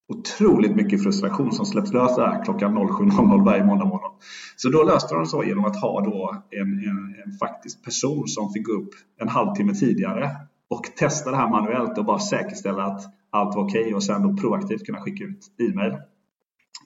otroligt 0.09 0.77
mycket 0.77 1.03
frustration 1.03 1.53
som 1.53 1.67
släpps 1.67 1.93
lös 1.93 2.17
där 2.17 2.45
klockan 2.45 2.79
07.00 2.79 3.45
varje 3.45 3.65
måndag 3.65 3.85
morgon. 3.85 4.13
Så 4.57 4.69
då 4.69 4.83
löste 4.83 5.15
de 5.15 5.27
så 5.27 5.45
genom 5.45 5.65
att 5.65 5.81
ha 5.81 6.01
då 6.01 6.43
en, 6.51 6.61
en, 6.61 7.15
en 7.25 7.33
faktisk 7.39 7.85
person 7.85 8.29
som 8.29 8.53
fick 8.53 8.67
gå 8.67 8.73
upp 8.73 8.91
en 9.21 9.29
halvtimme 9.29 9.75
tidigare 9.75 10.31
och 10.71 10.85
testa 10.97 11.31
det 11.31 11.37
här 11.37 11.49
manuellt 11.49 11.99
och 11.99 12.05
bara 12.05 12.19
säkerställa 12.19 12.85
att 12.85 13.03
allt 13.31 13.57
var 13.57 13.65
okej 13.65 13.81
okay 13.81 13.95
och 13.95 14.03
sen 14.03 14.23
då 14.23 14.37
proaktivt 14.37 14.87
kunna 14.87 15.01
skicka 15.01 15.25
ut 15.25 15.47
e-mail. 15.59 15.93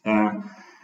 Eh, 0.04 0.32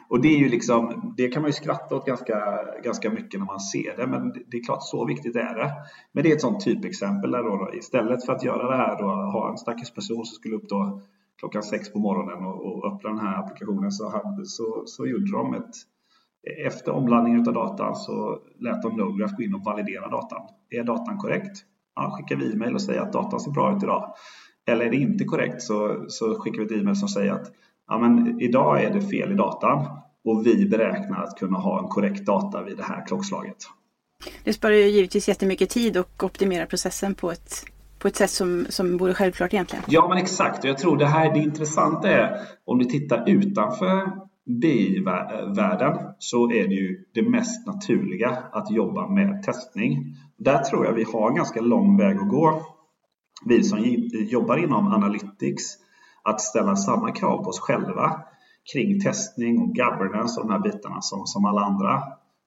och 0.08 0.20
det 0.20 0.28
är 0.28 0.38
ju 0.38 0.48
liksom, 0.48 1.14
det 1.16 1.28
kan 1.28 1.42
man 1.42 1.48
ju 1.48 1.52
skratta 1.52 1.96
åt 1.96 2.06
ganska, 2.06 2.58
ganska 2.84 3.10
mycket 3.10 3.40
när 3.40 3.46
man 3.46 3.60
ser 3.60 3.96
det, 3.96 4.06
men 4.06 4.32
det 4.50 4.56
är 4.56 4.64
klart 4.64 4.82
så 4.82 5.06
viktigt 5.06 5.36
är 5.36 5.54
det. 5.54 5.72
Men 6.12 6.22
det 6.22 6.30
är 6.30 6.34
ett 6.34 6.40
sånt 6.40 6.64
typexempel 6.64 7.30
där 7.30 7.42
då, 7.42 7.56
då 7.56 7.74
istället 7.74 8.26
för 8.26 8.32
att 8.32 8.44
göra 8.44 8.70
det 8.70 8.76
här 8.76 8.98
då, 8.98 9.06
ha 9.06 9.50
en 9.50 9.58
stackars 9.58 9.90
person 9.90 10.24
som 10.24 10.34
skulle 10.34 10.56
upp 10.56 10.68
då 10.68 11.00
klockan 11.38 11.62
sex 11.62 11.92
på 11.92 11.98
morgonen 11.98 12.44
och, 12.44 12.66
och 12.66 12.94
öppnade 12.94 13.16
den 13.16 13.26
här 13.26 13.38
applikationen 13.38 13.92
så, 13.92 14.08
hade, 14.08 14.46
så, 14.46 14.82
så 14.86 15.06
gjorde 15.06 15.32
de 15.32 15.54
ett 15.54 15.74
efter 16.66 16.92
omladdningen 16.92 17.48
av 17.48 17.54
datan 17.54 17.96
så 17.96 18.38
lät 18.58 18.82
de 18.82 18.96
Nograph 18.96 19.36
gå 19.36 19.42
in 19.42 19.54
och 19.54 19.64
validera 19.64 20.08
datan. 20.08 20.42
Är 20.70 20.84
datan 20.84 21.18
korrekt? 21.18 21.64
Ja, 21.94 22.10
skickar 22.10 22.36
vi 22.36 22.52
e-mail 22.52 22.74
och 22.74 22.82
säger 22.82 23.00
att 23.00 23.12
datan 23.12 23.40
ser 23.40 23.50
bra 23.50 23.76
ut 23.76 23.82
idag. 23.82 24.14
Eller 24.66 24.84
är 24.84 24.90
det 24.90 24.96
inte 24.96 25.24
korrekt 25.24 25.62
så, 25.62 26.04
så 26.08 26.34
skickar 26.34 26.58
vi 26.58 26.64
ett 26.64 26.80
e-mail 26.80 26.96
som 26.96 27.08
säger 27.08 27.32
att 27.32 27.52
ja, 27.88 27.98
men 27.98 28.40
idag 28.40 28.84
är 28.84 28.94
det 28.94 29.00
fel 29.00 29.32
i 29.32 29.34
datan 29.34 29.86
och 30.24 30.46
vi 30.46 30.66
beräknar 30.68 31.22
att 31.22 31.38
kunna 31.38 31.58
ha 31.58 31.78
en 31.78 31.88
korrekt 31.88 32.26
data 32.26 32.62
vid 32.62 32.76
det 32.76 32.82
här 32.82 33.06
klockslaget. 33.06 33.56
Det 34.44 34.52
sparar 34.52 34.74
ju 34.74 34.88
givetvis 34.88 35.28
jättemycket 35.28 35.70
tid 35.70 35.96
och 35.96 36.24
optimerar 36.24 36.66
processen 36.66 37.14
på 37.14 37.30
ett, 37.30 37.64
på 37.98 38.08
ett 38.08 38.16
sätt 38.16 38.30
som, 38.30 38.66
som 38.68 38.96
vore 38.96 39.14
självklart 39.14 39.52
egentligen. 39.52 39.84
Ja, 39.88 40.08
men 40.08 40.18
exakt. 40.18 40.64
Och 40.64 40.70
jag 40.70 40.78
tror 40.78 40.96
det 40.96 41.06
här 41.06 41.32
det 41.34 41.38
intressanta 41.38 42.10
är 42.10 42.40
om 42.64 42.78
du 42.78 42.84
tittar 42.84 43.28
utanför 43.28 44.10
BI-världen 44.48 45.98
så 46.18 46.50
är 46.52 46.68
det 46.68 46.74
ju 46.74 47.04
det 47.14 47.22
mest 47.22 47.66
naturliga 47.66 48.38
att 48.52 48.70
jobba 48.70 49.08
med 49.08 49.42
testning. 49.42 50.16
Där 50.38 50.58
tror 50.58 50.86
jag 50.86 50.92
vi 50.92 51.04
har 51.04 51.28
en 51.28 51.36
ganska 51.36 51.60
lång 51.60 51.98
väg 51.98 52.16
att 52.16 52.28
gå. 52.28 52.62
Vi 53.44 53.62
som 53.62 53.78
jobbar 54.12 54.56
inom 54.56 54.86
Analytics, 54.92 55.76
att 56.22 56.40
ställa 56.40 56.76
samma 56.76 57.12
krav 57.12 57.42
på 57.42 57.48
oss 57.48 57.60
själva 57.60 58.20
kring 58.72 59.00
testning 59.00 59.58
och 59.58 59.74
governance 59.74 60.40
och 60.40 60.46
de 60.46 60.52
här 60.52 60.60
bitarna 60.60 61.00
som, 61.00 61.26
som 61.26 61.44
alla 61.44 61.60
andra 61.60 62.02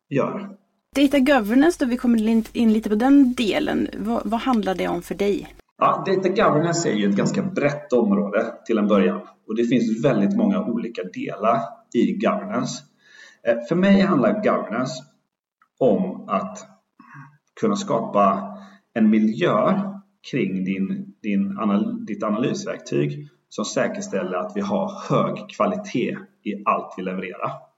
gör. 0.10 0.58
Data 0.96 1.20
governance, 1.20 1.86
då 1.86 1.90
vi 1.90 1.98
kommer 1.98 2.44
in 2.58 2.74
lite 2.74 2.90
på 2.90 2.96
den 2.96 3.34
delen. 3.34 3.88
Vad, 3.98 4.22
vad 4.26 4.40
handlar 4.40 4.76
det 4.76 4.88
om 4.88 5.02
för 5.02 5.16
dig? 5.16 5.56
Ja, 5.78 6.04
data 6.08 6.30
governance 6.30 6.90
är 6.90 6.94
ju 6.94 7.10
ett 7.10 7.16
ganska 7.16 7.42
brett 7.42 7.94
område 7.94 8.54
till 8.66 8.78
en 8.78 8.88
början 8.88 9.22
och 9.48 9.56
det 9.56 9.64
finns 9.64 10.06
väldigt 10.06 10.38
många 10.38 10.64
olika 10.64 11.04
delar 11.04 11.60
i 11.94 12.14
governance. 12.14 12.84
Eh, 13.48 13.56
för 13.70 13.76
mig 13.76 14.02
handlar 14.02 14.44
governance 14.44 14.94
om 15.80 16.30
att 16.30 16.58
kunna 17.60 17.76
skapa 17.76 18.58
en 18.94 19.10
miljö 19.10 19.82
kring 20.32 20.64
din, 20.64 21.16
din 21.22 21.58
anal 21.58 22.06
ditt 22.06 22.24
analysverktyg 22.24 23.28
som 23.50 23.66
säkerställer 23.66 24.38
att 24.38 24.52
vi 24.56 24.62
har 24.62 24.92
hög 25.10 25.50
kvalitet 25.50 26.18
i 26.44 26.64
allt 26.66 26.94
vi 26.98 27.04
levererar. 27.04 27.71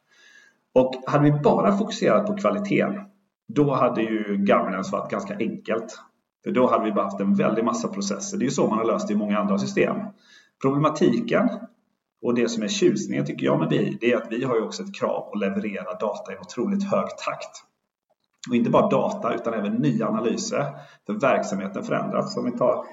Och 0.73 0.93
hade 1.07 1.23
vi 1.23 1.31
bara 1.31 1.77
fokuserat 1.77 2.27
på 2.27 2.35
kvaliteten, 2.35 3.01
då 3.47 3.73
hade 3.73 4.01
ju 4.01 4.37
governance 4.37 4.91
varit 4.91 5.11
ganska 5.11 5.37
enkelt. 5.37 5.99
För 6.43 6.51
då 6.51 6.67
hade 6.67 6.85
vi 6.85 6.91
bara 6.91 7.05
haft 7.05 7.19
en 7.19 7.35
väldig 7.35 7.65
massa 7.65 7.87
processer. 7.87 8.37
Det 8.37 8.43
är 8.43 8.47
ju 8.47 8.51
så 8.51 8.67
man 8.67 8.77
har 8.77 8.85
löst 8.85 9.07
det 9.07 9.13
i 9.13 9.17
många 9.17 9.39
andra 9.39 9.57
system. 9.57 9.95
Problematiken 10.61 11.49
och 12.21 12.33
det 12.35 12.49
som 12.49 12.63
är 12.63 12.67
tjusningen 12.67 13.25
tycker 13.25 13.45
jag 13.45 13.59
med 13.59 13.69
BI, 13.69 13.97
det 14.01 14.11
är 14.11 14.17
att 14.17 14.27
vi 14.31 14.43
har 14.43 14.55
ju 14.55 14.61
också 14.61 14.83
ett 14.83 14.95
krav 14.95 15.29
att 15.33 15.39
leverera 15.39 15.93
data 15.93 16.31
i 16.31 16.35
en 16.35 16.41
otroligt 16.41 16.91
hög 16.91 17.09
takt. 17.17 17.63
Och 18.49 18.55
inte 18.55 18.69
bara 18.69 18.89
data 18.89 19.33
utan 19.33 19.53
även 19.53 19.73
nya 19.73 20.07
analyser. 20.07 20.65
För 21.05 21.13
verksamheten 21.13 21.83
förändras. 21.83 22.37
Om 22.37 22.45
vi 22.45 22.51
tar 22.51 22.85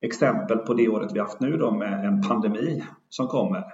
exempel 0.00 0.58
på 0.58 0.74
det 0.74 0.88
året 0.88 1.12
vi 1.14 1.20
haft 1.20 1.40
nu 1.40 1.56
då 1.56 1.70
med 1.70 2.04
en 2.04 2.22
pandemi 2.22 2.84
som 3.08 3.28
kommer. 3.28 3.64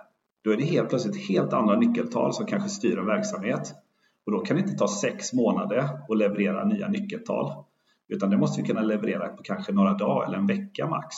Då 0.44 0.52
är 0.52 0.56
det 0.56 0.64
helt 0.64 0.88
plötsligt 0.88 1.28
helt 1.28 1.52
andra 1.52 1.76
nyckeltal 1.76 2.32
som 2.32 2.46
kanske 2.46 2.68
styr 2.68 2.98
en 2.98 3.06
verksamhet. 3.06 3.74
Och 4.26 4.32
då 4.32 4.38
kan 4.38 4.56
det 4.56 4.62
inte 4.62 4.76
ta 4.76 4.88
sex 4.88 5.32
månader 5.32 5.88
att 6.08 6.16
leverera 6.16 6.64
nya 6.64 6.88
nyckeltal. 6.88 7.64
Utan 8.08 8.30
det 8.30 8.36
måste 8.36 8.60
vi 8.62 8.66
kunna 8.66 8.82
leverera 8.82 9.28
på 9.28 9.42
kanske 9.42 9.72
några 9.72 9.94
dagar 9.94 10.26
eller 10.26 10.38
en 10.38 10.46
vecka 10.46 10.86
max. 10.86 11.16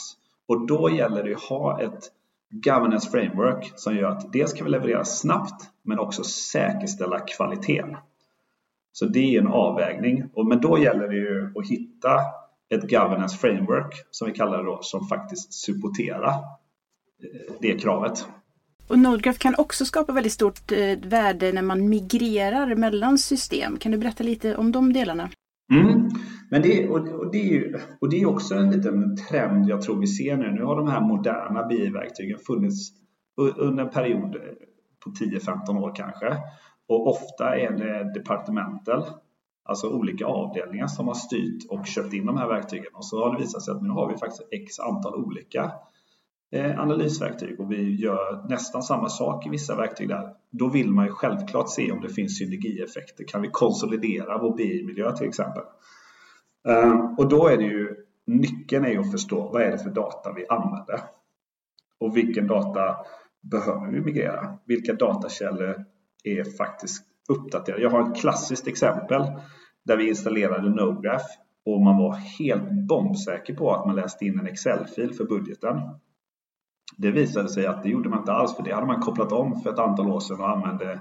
Och 0.49 0.67
då 0.67 0.91
gäller 0.91 1.25
det 1.25 1.35
att 1.35 1.43
ha 1.43 1.81
ett 1.81 2.11
governance 2.50 3.11
framework 3.11 3.73
som 3.75 3.97
gör 3.97 4.09
att 4.09 4.33
dels 4.33 4.52
kan 4.52 4.64
vi 4.64 4.71
leverera 4.71 5.05
snabbt 5.05 5.71
men 5.83 5.99
också 5.99 6.25
säkerställa 6.25 7.21
kvaliteten. 7.21 7.97
Så 8.93 9.07
det 9.07 9.37
är 9.37 9.41
en 9.41 9.47
avvägning. 9.47 10.25
Men 10.49 10.61
då 10.61 10.79
gäller 10.79 11.09
det 11.09 11.17
ju 11.17 11.52
att 11.57 11.67
hitta 11.67 12.21
ett 12.69 12.91
governance 12.91 13.37
framework 13.37 14.07
som 14.11 14.29
vi 14.29 14.35
kallar 14.35 14.59
det 14.59 14.64
då, 14.64 14.79
som 14.83 15.07
faktiskt 15.07 15.52
supporterar 15.52 16.29
eh, 16.29 17.55
det 17.61 17.81
kravet. 17.81 18.26
Och 18.93 18.99
Nodgraph 18.99 19.39
kan 19.39 19.55
också 19.59 19.85
skapa 19.85 20.13
väldigt 20.13 20.33
stort 20.33 20.73
eh, 20.73 20.99
värde 21.03 21.53
när 21.53 21.63
man 21.63 21.89
migrerar 21.89 22.75
mellan 22.75 23.19
system. 23.19 23.77
Kan 23.77 23.93
du 23.93 23.99
berätta 23.99 24.25
lite 24.25 24.57
om 24.57 24.73
de 24.73 24.93
delarna? 24.93 25.31
Mm. 25.73 26.09
Men 26.51 26.63
det, 26.63 26.89
och, 26.89 27.33
det 27.33 27.39
är 27.39 27.53
ju, 27.53 27.79
och 28.01 28.11
det 28.11 28.21
är 28.21 28.27
också 28.29 28.55
en 28.55 28.71
liten 28.71 29.17
trend 29.17 29.69
jag 29.69 29.83
tror 29.83 30.01
vi 30.01 30.07
ser 30.07 30.37
nu. 30.37 30.53
Nu 30.53 30.63
har 30.63 30.77
de 30.77 30.89
här 30.89 31.01
moderna 31.01 31.67
BI-verktygen 31.67 32.39
funnits 32.39 32.93
under 33.57 33.85
en 33.85 33.91
period 33.91 34.37
på 35.05 35.11
10-15 35.11 35.83
år 35.83 35.93
kanske. 35.97 36.37
Och 36.89 37.09
ofta 37.09 37.57
är 37.57 37.71
det 37.71 38.13
departemental, 38.15 39.05
alltså 39.65 39.89
olika 39.89 40.27
avdelningar 40.27 40.87
som 40.87 41.07
har 41.07 41.15
styrt 41.15 41.71
och 41.71 41.87
köpt 41.87 42.13
in 42.13 42.27
de 42.27 42.37
här 42.37 42.49
verktygen. 42.49 42.95
Och 42.95 43.05
så 43.05 43.25
har 43.25 43.35
det 43.35 43.41
visat 43.41 43.63
sig 43.63 43.75
att 43.75 43.83
nu 43.83 43.91
har 43.91 44.13
vi 44.13 44.19
faktiskt 44.19 44.49
x 44.51 44.79
antal 44.79 45.15
olika 45.15 45.73
Eh, 46.54 46.80
analysverktyg 46.80 47.61
och 47.61 47.73
vi 47.73 47.97
gör 47.97 48.49
nästan 48.49 48.82
samma 48.82 49.09
sak 49.09 49.47
i 49.47 49.50
vissa 49.50 49.76
verktyg 49.76 50.09
där. 50.09 50.35
Då 50.50 50.68
vill 50.68 50.90
man 50.90 51.06
ju 51.06 51.11
självklart 51.11 51.71
se 51.71 51.92
om 51.92 52.00
det 52.00 52.09
finns 52.09 52.38
synergieffekter. 52.38 53.25
Kan 53.25 53.42
vi 53.42 53.49
konsolidera 53.49 54.38
vår 54.38 54.56
BI-miljö 54.56 55.16
till 55.16 55.28
exempel? 55.28 55.62
Ehm, 56.68 57.14
och 57.18 57.28
då 57.28 57.49
är 57.49 57.56
det 57.56 57.64
ju 57.64 57.97
nyckeln 58.26 58.85
är 58.85 58.90
ju 58.90 58.99
att 58.99 59.11
förstå 59.11 59.50
vad 59.52 59.62
är 59.62 59.71
det 59.71 59.78
för 59.78 59.90
data 59.90 60.32
vi 60.32 60.47
använder 60.49 61.00
och 62.00 62.16
vilken 62.16 62.47
data 62.47 62.97
behöver 63.40 63.90
vi 63.92 64.00
migrera? 64.00 64.59
Vilka 64.66 64.92
datakällor 64.92 65.85
är 66.25 66.44
faktiskt 66.44 67.04
uppdaterade? 67.28 67.82
Jag 67.82 67.90
har 67.90 68.11
ett 68.11 68.21
klassiskt 68.21 68.66
exempel 68.66 69.23
där 69.85 69.97
vi 69.97 70.09
installerade 70.09 70.71
Nograph 70.71 71.26
och 71.64 71.80
man 71.80 71.97
var 71.97 72.12
helt 72.12 72.71
bombsäker 72.88 73.54
på 73.54 73.75
att 73.75 73.87
man 73.87 73.97
läste 73.97 74.25
in 74.25 74.38
en 74.38 74.47
Excel-fil 74.47 75.14
för 75.14 75.25
budgeten. 75.25 75.80
Det 76.97 77.11
visade 77.11 77.49
sig 77.49 77.67
att 77.67 77.83
det 77.83 77.89
gjorde 77.89 78.09
man 78.09 78.19
inte 78.19 78.33
alls 78.33 78.57
för 78.57 78.63
det 78.63 78.75
hade 78.75 78.87
man 78.87 79.01
kopplat 79.01 79.33
om 79.33 79.61
för 79.61 79.73
ett 79.73 79.79
antal 79.79 80.11
år 80.11 80.21
sedan 80.21 80.41
och 80.41 80.51
använde 80.51 80.93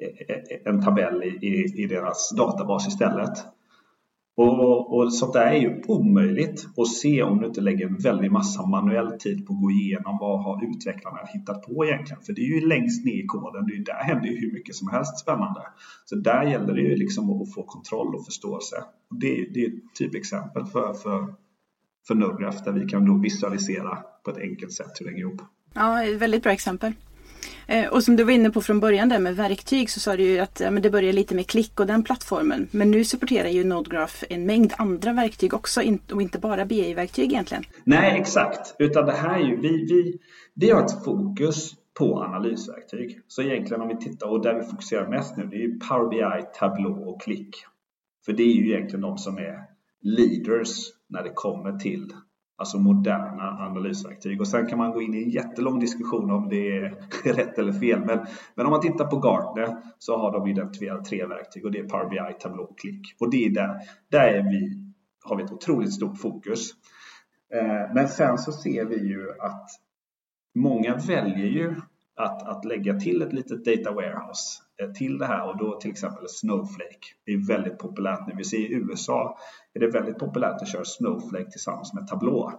eh, 0.00 0.36
eh, 0.36 0.72
en 0.72 0.82
tabell 0.82 1.22
i, 1.22 1.46
i, 1.46 1.82
i 1.82 1.86
deras 1.86 2.30
databas 2.36 2.88
istället. 2.88 3.38
Och, 4.36 4.96
och 4.96 5.14
sånt 5.14 5.32
där 5.32 5.46
är 5.46 5.60
ju 5.60 5.82
omöjligt 5.88 6.66
att 6.76 6.88
se 6.88 7.22
om 7.22 7.38
du 7.38 7.46
inte 7.46 7.60
lägger 7.60 7.86
en 7.86 7.96
väldig 7.96 8.32
massa 8.32 8.66
manuell 8.66 9.18
tid 9.18 9.46
på 9.46 9.52
att 9.52 9.60
gå 9.60 9.70
igenom 9.70 10.18
vad 10.20 10.44
har 10.44 10.64
utvecklarna 10.70 11.18
hittat 11.32 11.62
på 11.62 11.84
egentligen. 11.84 12.22
För 12.22 12.32
det 12.32 12.40
är 12.40 12.60
ju 12.60 12.68
längst 12.68 13.04
ner 13.04 13.24
i 13.24 13.26
koden, 13.26 13.66
det 13.66 13.74
är 13.74 13.84
där 13.84 14.04
händer 14.04 14.28
ju 14.28 14.40
hur 14.40 14.52
mycket 14.52 14.74
som 14.74 14.88
helst 14.88 15.18
spännande. 15.18 15.60
Så 16.04 16.16
där 16.16 16.42
gäller 16.42 16.74
det 16.74 16.80
ju 16.80 16.96
liksom 16.96 17.42
att 17.42 17.54
få 17.54 17.62
kontroll 17.62 18.14
och 18.14 18.24
förståelse. 18.24 18.76
Och 19.10 19.18
det, 19.18 19.46
det 19.54 19.64
är 19.64 19.68
ett 19.68 19.94
typexempel 19.98 20.64
för, 20.64 20.94
för, 20.94 21.34
för 22.06 22.14
Nograph 22.14 22.64
där 22.64 22.72
vi 22.72 22.86
kan 22.86 23.06
då 23.06 23.18
visualisera 23.18 23.98
på 24.24 24.30
ett 24.30 24.38
enkelt 24.38 24.72
sätt 24.72 24.92
hur 25.00 25.06
det 25.06 25.10
hänger 25.10 25.24
ihop. 25.24 25.42
Ja, 25.74 26.04
väldigt 26.18 26.42
bra 26.42 26.52
exempel. 26.52 26.92
Eh, 27.66 27.86
och 27.88 28.04
som 28.04 28.16
du 28.16 28.24
var 28.24 28.32
inne 28.32 28.50
på 28.50 28.60
från 28.60 28.80
början 28.80 29.08
där 29.08 29.18
med 29.18 29.36
verktyg 29.36 29.90
så 29.90 30.00
sa 30.00 30.16
du 30.16 30.22
ju 30.22 30.38
att 30.38 30.60
ja, 30.60 30.70
det 30.70 30.90
börjar 30.90 31.12
lite 31.12 31.34
med 31.34 31.46
klick 31.46 31.80
och 31.80 31.86
den 31.86 32.02
plattformen. 32.02 32.68
Men 32.70 32.90
nu 32.90 33.04
supporterar 33.04 33.48
ju 33.48 33.64
Nodgraph 33.64 34.24
en 34.30 34.46
mängd 34.46 34.72
andra 34.78 35.12
verktyg 35.12 35.54
också 35.54 35.80
och 36.12 36.22
inte 36.22 36.38
bara 36.38 36.64
BI-verktyg 36.64 37.32
egentligen. 37.32 37.64
Nej, 37.84 38.20
exakt. 38.20 38.74
Utan 38.78 39.06
det 39.06 39.12
här 39.12 39.40
är 39.40 39.44
ju, 39.44 39.56
vi, 39.56 39.68
vi, 39.68 40.18
vi 40.54 40.70
har 40.70 40.84
ett 40.84 41.04
fokus 41.04 41.74
på 41.98 42.22
analysverktyg. 42.22 43.20
Så 43.28 43.42
egentligen 43.42 43.82
om 43.82 43.88
vi 43.88 43.96
tittar 43.96 44.26
och 44.26 44.42
där 44.42 44.54
vi 44.54 44.62
fokuserar 44.62 45.08
mest 45.08 45.36
nu 45.36 45.46
det 45.46 45.56
är 45.56 45.60
ju 45.60 45.78
Power 45.78 46.08
BI, 46.08 46.46
Tableau 46.58 47.08
och 47.08 47.22
Klick. 47.22 47.56
För 48.24 48.32
det 48.32 48.42
är 48.42 48.54
ju 48.54 48.70
egentligen 48.70 49.00
de 49.00 49.18
som 49.18 49.38
är 49.38 49.58
leaders 50.02 50.70
när 51.08 51.22
det 51.22 51.32
kommer 51.34 51.78
till 51.78 52.12
alltså 52.56 52.78
moderna 52.78 53.50
analysverktyg. 53.50 54.40
Och 54.40 54.48
sen 54.48 54.66
kan 54.66 54.78
man 54.78 54.92
gå 54.92 55.02
in 55.02 55.14
i 55.14 55.22
en 55.22 55.30
jättelång 55.30 55.80
diskussion 55.80 56.30
om 56.30 56.48
det 56.48 56.76
är 56.76 56.94
rätt 57.34 57.58
eller 57.58 57.72
fel. 57.72 58.00
Men, 58.00 58.26
men 58.54 58.66
om 58.66 58.70
man 58.70 58.80
tittar 58.80 59.04
på 59.04 59.16
Gartner 59.16 59.76
så 59.98 60.18
har 60.18 60.32
de 60.32 60.46
identifierat 60.46 61.04
tre 61.04 61.26
verktyg 61.26 61.64
och 61.64 61.72
det 61.72 61.78
är 61.78 61.88
Power 61.88 62.08
BI, 62.08 62.38
Tableau 62.40 62.64
och 62.64 62.78
Click. 62.78 63.16
Och 63.20 63.30
det 63.30 63.46
är 63.46 63.50
där, 63.50 63.80
där 64.08 64.28
är 64.28 64.42
vi, 64.42 64.78
har 65.24 65.36
vi 65.36 65.42
ett 65.42 65.52
otroligt 65.52 65.94
stort 65.94 66.18
fokus. 66.18 66.70
Eh, 67.54 67.94
men 67.94 68.08
sen 68.08 68.38
så 68.38 68.52
ser 68.52 68.84
vi 68.84 69.08
ju 69.08 69.30
att 69.30 69.70
många 70.54 70.96
väljer 70.96 71.46
ju 71.46 71.74
att, 72.16 72.48
att 72.48 72.64
lägga 72.64 73.00
till 73.00 73.22
ett 73.22 73.32
litet 73.32 73.64
data 73.64 73.92
warehouse 73.92 74.63
Eh, 74.82 74.90
till 74.90 75.18
det 75.18 75.26
här 75.26 75.48
och 75.48 75.58
då 75.58 75.80
till 75.80 75.90
exempel 75.90 76.28
Snowflake. 76.28 77.06
Det 77.26 77.32
är 77.32 77.48
väldigt 77.48 77.78
populärt 77.78 78.26
nu. 78.26 78.34
Vi 78.36 78.44
ser 78.44 78.58
i 78.58 78.74
USA 78.74 79.38
är 79.74 79.80
det 79.80 79.90
väldigt 79.90 80.18
populärt 80.18 80.62
att 80.62 80.68
köra 80.68 80.84
Snowflake 80.84 81.50
tillsammans 81.50 81.94
med 81.94 82.06
Tableau. 82.06 82.52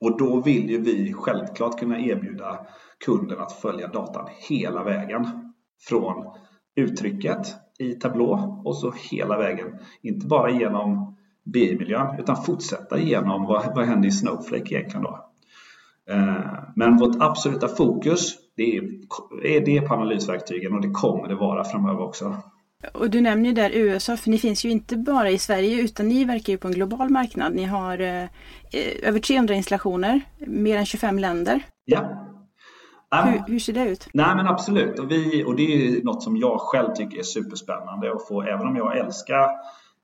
Och 0.00 0.18
då 0.18 0.40
vill 0.40 0.70
ju 0.70 0.80
vi 0.80 1.12
självklart 1.12 1.78
kunna 1.78 2.00
erbjuda 2.00 2.66
kunden 3.04 3.40
att 3.40 3.52
följa 3.52 3.88
datan 3.88 4.28
hela 4.48 4.84
vägen. 4.84 5.52
Från 5.88 6.34
uttrycket 6.74 7.54
i 7.78 7.92
Tableau 7.92 8.62
och 8.64 8.76
så 8.76 8.94
hela 9.10 9.38
vägen. 9.38 9.78
Inte 10.02 10.26
bara 10.26 10.50
genom 10.50 11.16
BI-miljön 11.44 12.20
utan 12.20 12.44
fortsätta 12.44 12.98
genom 12.98 13.46
vad, 13.46 13.74
vad 13.74 13.84
händer 13.86 14.08
i 14.08 14.12
Snowflake 14.12 14.74
egentligen 14.74 15.02
då. 15.02 15.28
Eh, 16.10 16.62
men 16.76 16.96
vårt 16.96 17.22
absoluta 17.22 17.68
fokus 17.68 18.41
det 18.56 18.76
är, 18.76 18.82
är 19.44 19.60
det 19.60 19.80
på 19.80 19.94
analysverktygen 19.94 20.72
och 20.72 20.80
det 20.80 20.90
kommer 20.90 21.28
det 21.28 21.34
vara 21.34 21.64
framöver 21.64 22.00
också. 22.00 22.36
Och 22.94 23.10
du 23.10 23.20
nämner 23.20 23.48
ju 23.48 23.54
där 23.54 23.70
USA, 23.70 24.16
för 24.16 24.30
ni 24.30 24.38
finns 24.38 24.64
ju 24.64 24.70
inte 24.70 24.96
bara 24.96 25.30
i 25.30 25.38
Sverige 25.38 25.82
utan 25.82 26.08
ni 26.08 26.24
verkar 26.24 26.52
ju 26.52 26.58
på 26.58 26.68
en 26.68 26.74
global 26.74 27.08
marknad. 27.08 27.54
Ni 27.54 27.64
har 27.64 28.00
eh, 28.00 28.24
över 29.02 29.18
300 29.18 29.54
installationer, 29.54 30.20
mer 30.46 30.78
än 30.78 30.86
25 30.86 31.18
länder. 31.18 31.62
Ja. 31.84 32.28
Hur, 33.24 33.52
hur, 33.52 33.58
ser 33.58 33.72
det 33.72 33.88
ut? 33.88 34.08
Nej 34.12 34.36
men 34.36 34.46
absolut, 34.46 34.98
och, 34.98 35.10
vi, 35.10 35.44
och 35.44 35.56
det 35.56 35.62
är 35.62 36.04
något 36.04 36.22
som 36.22 36.36
jag 36.36 36.60
själv 36.60 36.94
tycker 36.94 37.18
är 37.18 37.22
superspännande 37.22 38.12
att 38.12 38.28
få, 38.28 38.42
även 38.42 38.66
om 38.66 38.76
jag 38.76 38.98
älskar 38.98 39.48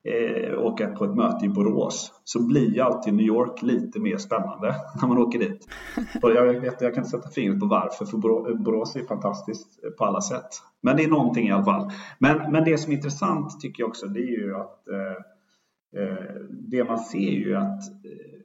eh, 0.03 0.59
åka 0.59 0.87
på 0.87 1.05
ett 1.05 1.15
möte 1.15 1.45
i 1.45 1.49
Borås 1.49 2.11
så 2.23 2.47
blir 2.47 2.73
ju 2.73 2.81
alltid 2.81 3.13
New 3.13 3.25
York 3.25 3.61
lite 3.61 3.99
mer 3.99 4.17
spännande 4.17 4.75
när 5.01 5.07
man 5.07 5.17
åker 5.17 5.39
dit. 5.39 5.67
Och 6.23 6.31
jag, 6.31 6.59
vet, 6.59 6.81
jag 6.81 6.93
kan 6.93 7.03
inte 7.03 7.17
sätta 7.17 7.29
fingret 7.29 7.59
på 7.59 7.65
varför, 7.65 8.05
för 8.05 8.17
Borås 8.63 8.95
är 8.95 9.03
fantastiskt 9.03 9.79
på 9.97 10.05
alla 10.05 10.21
sätt. 10.21 10.49
Men 10.81 10.97
det 10.97 11.03
är 11.03 11.09
någonting 11.09 11.47
i 11.47 11.51
alla 11.51 11.65
fall. 11.65 11.91
Men, 12.19 12.51
men 12.51 12.63
det 12.63 12.77
som 12.77 12.91
är 12.91 12.95
intressant 12.95 13.59
tycker 13.59 13.83
jag 13.83 13.89
också, 13.89 14.07
det 14.07 14.19
är 14.19 14.37
ju 14.37 14.55
att 14.55 14.87
eh, 14.87 16.01
eh 16.01 16.35
det 16.49 16.83
man 16.83 16.99
ser 16.99 17.31
ju 17.31 17.55
att 17.55 17.89
eh, 17.89 18.39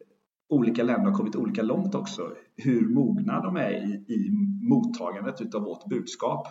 olika 0.49 0.83
länder 0.83 1.11
har 1.11 1.19
kommit 1.19 1.37
olika 1.37 1.63
långt 1.63 1.95
också. 1.95 2.31
Hur 2.57 2.89
mogna 2.89 3.41
de 3.41 3.57
är 3.57 3.71
i, 3.71 3.93
i 3.93 4.31
mottagandet 4.69 5.41
utav 5.41 5.63
vårt 5.63 5.87
budskap. 5.87 6.49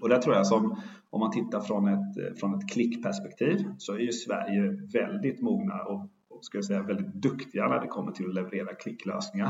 Och 0.00 0.08
där 0.08 0.18
tror 0.18 0.34
jag 0.34 0.46
som 0.46 0.80
om 1.10 1.20
man 1.20 1.30
tittar 1.30 1.60
från 1.60 1.88
ett, 1.88 2.40
från 2.40 2.54
ett 2.54 2.70
klickperspektiv 2.70 3.64
så 3.78 3.92
är 3.92 3.98
ju 3.98 4.12
Sverige 4.12 4.62
väldigt 4.92 5.42
mogna 5.42 5.82
och, 5.82 6.08
och 6.30 6.44
ska 6.44 6.58
jag 6.58 6.64
säga, 6.64 6.82
väldigt 6.82 7.14
duktiga 7.14 7.68
när 7.68 7.80
det 7.80 7.86
kommer 7.86 8.12
till 8.12 8.28
att 8.28 8.34
leverera 8.34 8.74
klicklösningar. 8.74 9.48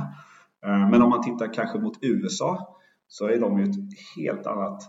Eh, 0.66 0.90
men 0.90 1.02
om 1.02 1.10
man 1.10 1.22
tittar 1.22 1.54
kanske 1.54 1.78
mot 1.78 1.98
USA 2.00 2.78
så 3.08 3.26
är 3.26 3.40
de 3.40 3.58
ju 3.58 3.64
ett 3.64 3.76
helt 4.16 4.46
annat 4.46 4.82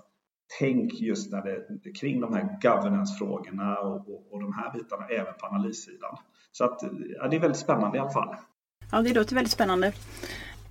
tänk 0.60 0.94
just 0.94 1.32
när 1.32 1.42
det, 1.42 1.92
kring 2.00 2.22
de 2.22 2.34
här 2.34 2.58
governance-frågorna 2.62 3.80
och, 3.80 3.96
och, 3.96 4.34
och 4.34 4.42
de 4.42 4.54
här 4.54 4.74
bitarna 4.74 5.06
även 5.08 5.34
på 5.40 5.46
analyssidan. 5.46 6.18
Så 6.52 6.64
att, 6.64 6.80
ja, 7.22 7.28
det 7.28 7.36
är 7.36 7.40
väldigt 7.40 7.60
spännande 7.60 7.98
i 7.98 8.02
alla 8.02 8.10
fall. 8.10 8.36
Ja, 8.92 9.02
det 9.02 9.14
låter 9.14 9.36
väldigt 9.36 9.54
spännande. 9.54 9.94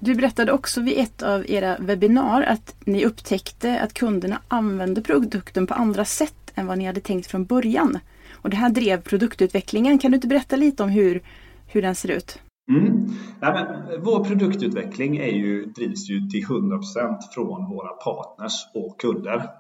Du 0.05 0.15
berättade 0.15 0.53
också 0.53 0.81
vid 0.81 0.99
ett 0.99 1.23
av 1.23 1.51
era 1.51 1.77
webbinar 1.81 2.43
att 2.43 2.77
ni 2.85 3.05
upptäckte 3.05 3.81
att 3.81 3.95
kunderna 3.95 4.39
använde 4.49 5.03
produkten 5.03 5.67
på 5.67 5.75
andra 5.75 6.05
sätt 6.05 6.53
än 6.55 6.67
vad 6.67 6.79
ni 6.79 6.85
hade 6.85 7.01
tänkt 7.01 7.27
från 7.27 7.45
början. 7.45 7.99
Och 8.33 8.51
det 8.51 8.57
här 8.57 8.71
drev 8.71 9.03
produktutvecklingen. 9.03 9.99
Kan 9.99 10.11
du 10.11 10.15
inte 10.15 10.29
berätta 10.29 10.57
lite 10.57 10.83
om 10.83 10.89
hur, 10.89 11.23
hur 11.67 11.83
den 11.83 11.95
ser 11.95 12.11
ut? 12.11 12.39
Mm. 12.71 13.09
Nej, 13.41 13.53
men, 13.53 14.03
vår 14.03 14.25
produktutveckling 14.25 15.17
är 15.17 15.33
ju, 15.33 15.65
drivs 15.65 16.11
ju 16.11 16.21
till 16.21 16.45
100% 16.45 17.19
från 17.35 17.71
våra 17.71 17.89
partners 17.89 18.67
och 18.75 19.01
kunder. 19.01 19.51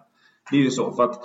Det 0.50 0.56
är 0.56 0.60
ju 0.60 0.70
så 0.70 0.92
för 0.92 1.04
att 1.04 1.20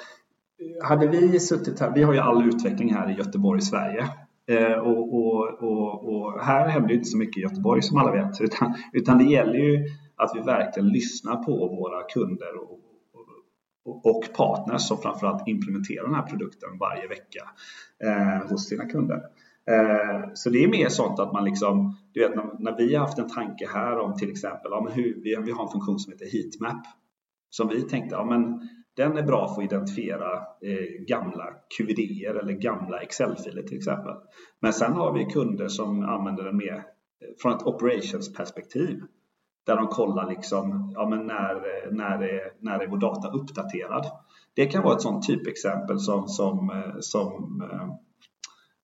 hade 0.83 1.07
vi 1.07 1.39
suttit 1.39 1.79
här, 1.79 1.91
vi 1.95 2.03
har 2.03 2.13
ju 2.13 2.19
all 2.19 2.47
utveckling 2.47 2.93
här 2.93 3.11
i 3.11 3.13
Göteborg, 3.13 3.61
Sverige. 3.61 4.09
Eh, 4.49 4.73
och, 4.73 5.13
och, 5.13 5.63
och, 5.63 6.13
och, 6.13 6.41
här 6.41 6.67
händer 6.67 6.89
ju 6.89 6.95
inte 6.95 7.09
så 7.09 7.17
mycket 7.17 7.37
i 7.37 7.41
Göteborg 7.41 7.81
som 7.81 7.97
alla 7.97 8.11
vet, 8.11 8.41
utan, 8.41 8.73
utan 8.93 9.17
det 9.17 9.23
gäller 9.23 9.59
ju 9.59 9.85
att 10.15 10.31
vi 10.35 10.39
verkligen 10.39 10.89
lyssnar 10.89 11.43
på 11.43 11.51
våra 11.51 12.03
kunder 12.03 12.57
och, 12.57 12.79
och 14.03 14.33
partners 14.37 14.81
som 14.81 14.97
framförallt 14.97 15.47
implementerar 15.47 16.05
den 16.05 16.15
här 16.15 16.27
produkten 16.27 16.77
varje 16.79 17.07
vecka 17.07 17.49
eh, 18.03 18.49
hos 18.49 18.69
sina 18.69 18.85
kunder. 18.85 19.21
Eh, 19.71 20.29
så 20.33 20.49
det 20.49 20.63
är 20.63 20.67
mer 20.67 20.89
sånt 20.89 21.19
att 21.19 21.33
man 21.33 21.45
liksom, 21.45 21.97
du 22.13 22.19
vet 22.19 22.35
när, 22.35 22.59
när, 22.59 22.77
vi 22.77 22.95
har 22.95 23.05
haft 23.05 23.19
en 23.19 23.29
tanke 23.29 23.67
här 23.73 23.99
om 23.99 24.17
till 24.17 24.31
exempel, 24.31 24.71
ja, 24.71 24.81
men 24.81 24.93
hur, 24.93 25.21
vi, 25.23 25.35
vi 25.45 25.51
har 25.51 25.63
en 25.63 25.71
funktion 25.71 25.99
som 25.99 26.13
heter 26.13 26.25
heatmap 26.25 26.85
som 27.49 27.67
vi 27.67 27.81
tänkte, 27.81 28.15
ja 28.15 28.25
men 28.25 28.69
den 28.99 29.17
är 29.17 29.23
bra 29.23 29.47
för 29.47 29.61
att 29.61 29.71
identifiera 29.71 30.33
eh, 30.61 31.05
gamla 31.07 31.45
qvd 31.77 32.25
eller 32.25 32.53
gamla 32.53 32.99
Excel-filer 32.99 33.63
till 33.63 33.77
exempel. 33.77 34.13
Men 34.59 34.73
sen 34.73 34.93
har 34.93 35.13
vi 35.13 35.25
kunder 35.25 35.67
som 35.67 36.03
använder 36.03 36.43
den 36.43 36.57
mer 36.57 36.75
eh, 36.75 36.81
från 37.41 37.53
ett 37.53 37.63
operations-perspektiv. 37.63 39.01
Där 39.65 39.75
de 39.75 39.87
kollar 39.87 40.29
liksom, 40.29 40.91
ja, 40.95 41.09
men 41.09 41.27
när, 41.27 41.55
eh, 41.55 41.91
när, 41.91 42.23
är, 42.23 42.51
när 42.59 42.79
är 42.79 42.87
vår 42.87 42.97
data 42.97 43.29
uppdaterad? 43.29 44.05
Det 44.55 44.65
kan 44.65 44.83
vara 44.83 44.95
ett 44.95 45.01
sånt 45.01 45.27
typexempel 45.27 45.99
som, 45.99 46.27
som, 46.27 46.69
eh, 46.69 46.99
som 46.99 47.63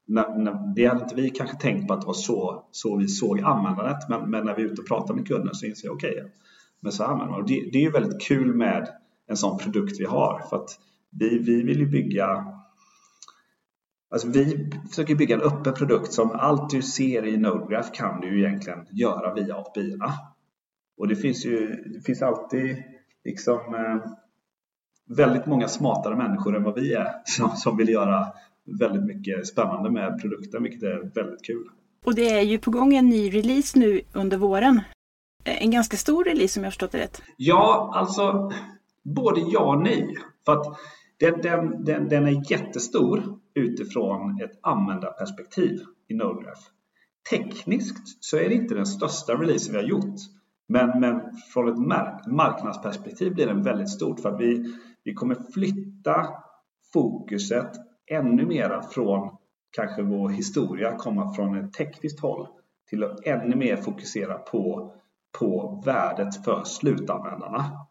när, 0.07 0.37
när, 0.37 0.75
det 0.75 0.85
hade 0.85 1.03
inte 1.03 1.15
vi 1.15 1.29
kanske 1.29 1.57
tänkt 1.57 1.87
på 1.87 1.93
att 1.93 2.01
det 2.01 2.07
var 2.07 2.13
så, 2.13 2.67
så 2.71 2.97
vi 2.97 3.07
såg 3.07 3.41
användandet, 3.41 4.09
men, 4.09 4.29
men 4.29 4.45
när 4.45 4.55
vi 4.55 4.61
är 4.61 4.65
ute 4.65 4.81
och 4.81 4.87
pratar 4.87 5.13
med 5.13 5.27
kunden 5.27 5.55
så 5.55 5.65
inser 5.65 5.87
jag 5.87 5.95
okej, 5.95 6.11
okay, 6.11 6.31
men 6.79 6.91
så 6.91 7.03
använder 7.03 7.31
man 7.31 7.45
det. 7.45 7.69
Det 7.71 7.77
är 7.77 7.83
ju 7.83 7.91
väldigt 7.91 8.21
kul 8.21 8.55
med 8.55 8.89
en 9.27 9.37
sån 9.37 9.57
produkt 9.57 9.99
vi 9.99 10.05
har. 10.05 10.41
För 10.49 10.55
att 10.55 10.69
vi, 11.11 11.39
vi 11.39 11.63
vill 11.63 11.79
ju 11.79 11.87
bygga 11.87 12.55
Alltså 14.11 14.27
vi 14.27 14.69
försöker 14.89 15.15
bygga 15.15 15.35
en 15.35 15.41
öppen 15.41 15.73
produkt 15.73 16.13
som 16.13 16.31
allt 16.31 16.69
du 16.69 16.81
ser 16.81 17.25
i 17.25 17.37
Nodegraph 17.37 17.91
kan 17.93 18.21
du 18.21 18.37
ju 18.37 18.45
egentligen 18.45 18.87
göra 18.91 19.33
via 19.33 19.55
API-erna. 19.55 20.13
Och 20.97 21.07
det 21.07 21.15
finns 21.15 21.45
ju 21.45 21.67
det 21.67 22.01
finns 22.05 22.21
alltid 22.21 22.83
liksom 23.23 23.75
eh, 23.75 24.11
väldigt 25.17 25.45
många 25.45 25.67
smartare 25.67 26.15
människor 26.15 26.55
än 26.55 26.63
vad 26.63 26.75
vi 26.75 26.93
är 26.93 27.07
som, 27.25 27.49
som 27.49 27.77
vill 27.77 27.89
göra 27.89 28.27
väldigt 28.79 29.03
mycket 29.03 29.47
spännande 29.47 29.91
med 29.91 30.21
produkten, 30.21 30.63
vilket 30.63 30.83
är 30.83 31.11
väldigt 31.15 31.45
kul. 31.45 31.69
Och 32.05 32.15
det 32.15 32.29
är 32.29 32.41
ju 32.41 32.57
på 32.57 32.71
gång 32.71 32.95
en 32.95 33.09
ny 33.09 33.29
release 33.29 33.79
nu 33.79 34.01
under 34.13 34.37
våren. 34.37 34.81
En 35.43 35.71
ganska 35.71 35.97
stor 35.97 36.23
release 36.23 36.59
om 36.59 36.63
jag 36.63 36.73
förstått 36.73 36.91
det 36.91 36.97
rätt. 36.97 37.21
Ja, 37.37 37.91
alltså 37.95 38.51
Både 39.05 39.41
ja 39.41 39.75
och 39.75 39.81
nej. 39.81 40.15
För 40.45 40.51
att 40.51 40.79
den, 41.19 41.41
den, 41.41 41.83
den, 41.83 42.09
den 42.09 42.27
är 42.27 42.51
jättestor 42.51 43.39
utifrån 43.53 44.41
ett 44.41 44.59
användarperspektiv 44.61 45.79
i 46.07 46.13
Node.graph. 46.13 46.61
Tekniskt 47.29 48.23
så 48.23 48.37
är 48.37 48.49
det 48.49 48.55
inte 48.55 48.75
den 48.75 48.85
största 48.85 49.33
releasen 49.33 49.73
vi 49.73 49.79
har 49.81 49.87
gjort. 49.87 50.15
Men, 50.67 50.99
men 50.99 51.21
från 51.53 51.69
ett 51.69 51.87
mark 51.87 52.27
marknadsperspektiv 52.27 53.33
blir 53.33 53.47
den 53.47 53.63
väldigt 53.63 53.89
stort 53.89 54.19
för 54.19 54.29
att 54.29 54.41
vi, 54.41 54.75
vi 55.03 55.13
kommer 55.13 55.37
flytta 55.53 56.27
fokuset 56.93 57.71
ännu 58.11 58.45
mera 58.45 58.81
från 58.81 59.37
kanske 59.71 60.03
vår 60.03 60.29
historia, 60.29 60.95
komma 60.97 61.33
från 61.33 61.55
ett 61.55 61.73
tekniskt 61.73 62.19
håll 62.19 62.47
till 62.89 63.03
att 63.03 63.25
ännu 63.25 63.55
mer 63.55 63.77
fokusera 63.77 64.37
på, 64.37 64.93
på 65.39 65.81
värdet 65.85 66.45
för 66.45 66.63
slutanvändarna. 66.63 67.84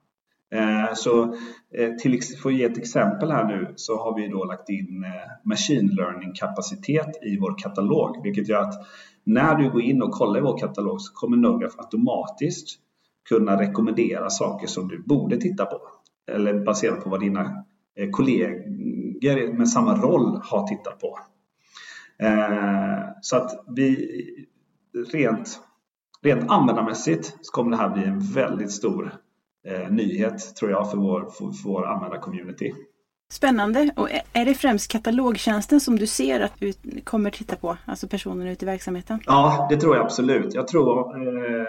Eh, 0.54 0.94
så 0.94 1.34
eh, 1.74 1.94
till, 1.94 2.20
för 2.42 2.48
att 2.48 2.56
ge 2.56 2.64
ett 2.64 2.78
exempel 2.78 3.30
här 3.30 3.44
nu 3.44 3.72
så 3.76 3.96
har 3.98 4.16
vi 4.16 4.28
då 4.28 4.44
lagt 4.44 4.68
in 4.68 5.04
eh, 5.04 5.48
machine 5.48 5.88
learning 5.88 6.32
kapacitet 6.34 7.22
i 7.22 7.38
vår 7.38 7.58
katalog 7.58 8.22
vilket 8.22 8.48
gör 8.48 8.60
att 8.60 8.74
när 9.24 9.54
du 9.54 9.70
går 9.70 9.82
in 9.82 10.02
och 10.02 10.10
kollar 10.10 10.38
i 10.38 10.42
vår 10.42 10.58
katalog 10.58 11.00
så 11.00 11.12
kommer 11.14 11.36
Nograph 11.36 11.74
automatiskt 11.78 12.78
kunna 13.28 13.60
rekommendera 13.60 14.30
saker 14.30 14.66
som 14.66 14.88
du 14.88 15.02
borde 15.02 15.36
titta 15.36 15.64
på 15.64 15.80
eller 16.32 16.64
baserat 16.64 17.04
på 17.04 17.10
vad 17.10 17.20
dina 17.20 17.64
kollegor 18.10 19.52
med 19.52 19.68
samma 19.68 19.96
roll 19.96 20.40
har 20.44 20.66
tittat 20.66 21.00
på. 21.00 21.18
Så 23.20 23.36
att 23.36 23.64
vi 23.76 24.08
rent, 25.12 25.60
rent 26.22 26.50
användarmässigt 26.50 27.36
så 27.40 27.52
kommer 27.52 27.70
det 27.70 27.76
här 27.76 27.90
bli 27.90 28.04
en 28.04 28.20
väldigt 28.20 28.72
stor 28.72 29.23
eh, 29.68 29.90
nyhet 29.90 30.56
tror 30.56 30.70
jag 30.70 30.90
för 30.90 30.98
vår, 30.98 31.20
för, 31.20 31.50
för 31.50 31.68
vår 31.68 31.86
användarcommunity. 31.86 32.72
Spännande. 33.32 33.90
Och 33.96 34.08
är 34.32 34.44
det 34.44 34.54
främst 34.54 34.90
katalogtjänsten 34.90 35.80
som 35.80 35.98
du 35.98 36.06
ser 36.06 36.40
att 36.40 36.60
du 36.60 36.72
kommer 37.04 37.30
titta 37.30 37.56
på, 37.56 37.76
alltså 37.84 38.08
personen 38.08 38.46
ute 38.48 38.64
i 38.64 38.66
verksamheten? 38.66 39.20
Ja, 39.26 39.66
det 39.70 39.76
tror 39.76 39.96
jag 39.96 40.04
absolut. 40.04 40.54
Jag 40.54 40.68
tror, 40.68 41.16
eh, 41.16 41.66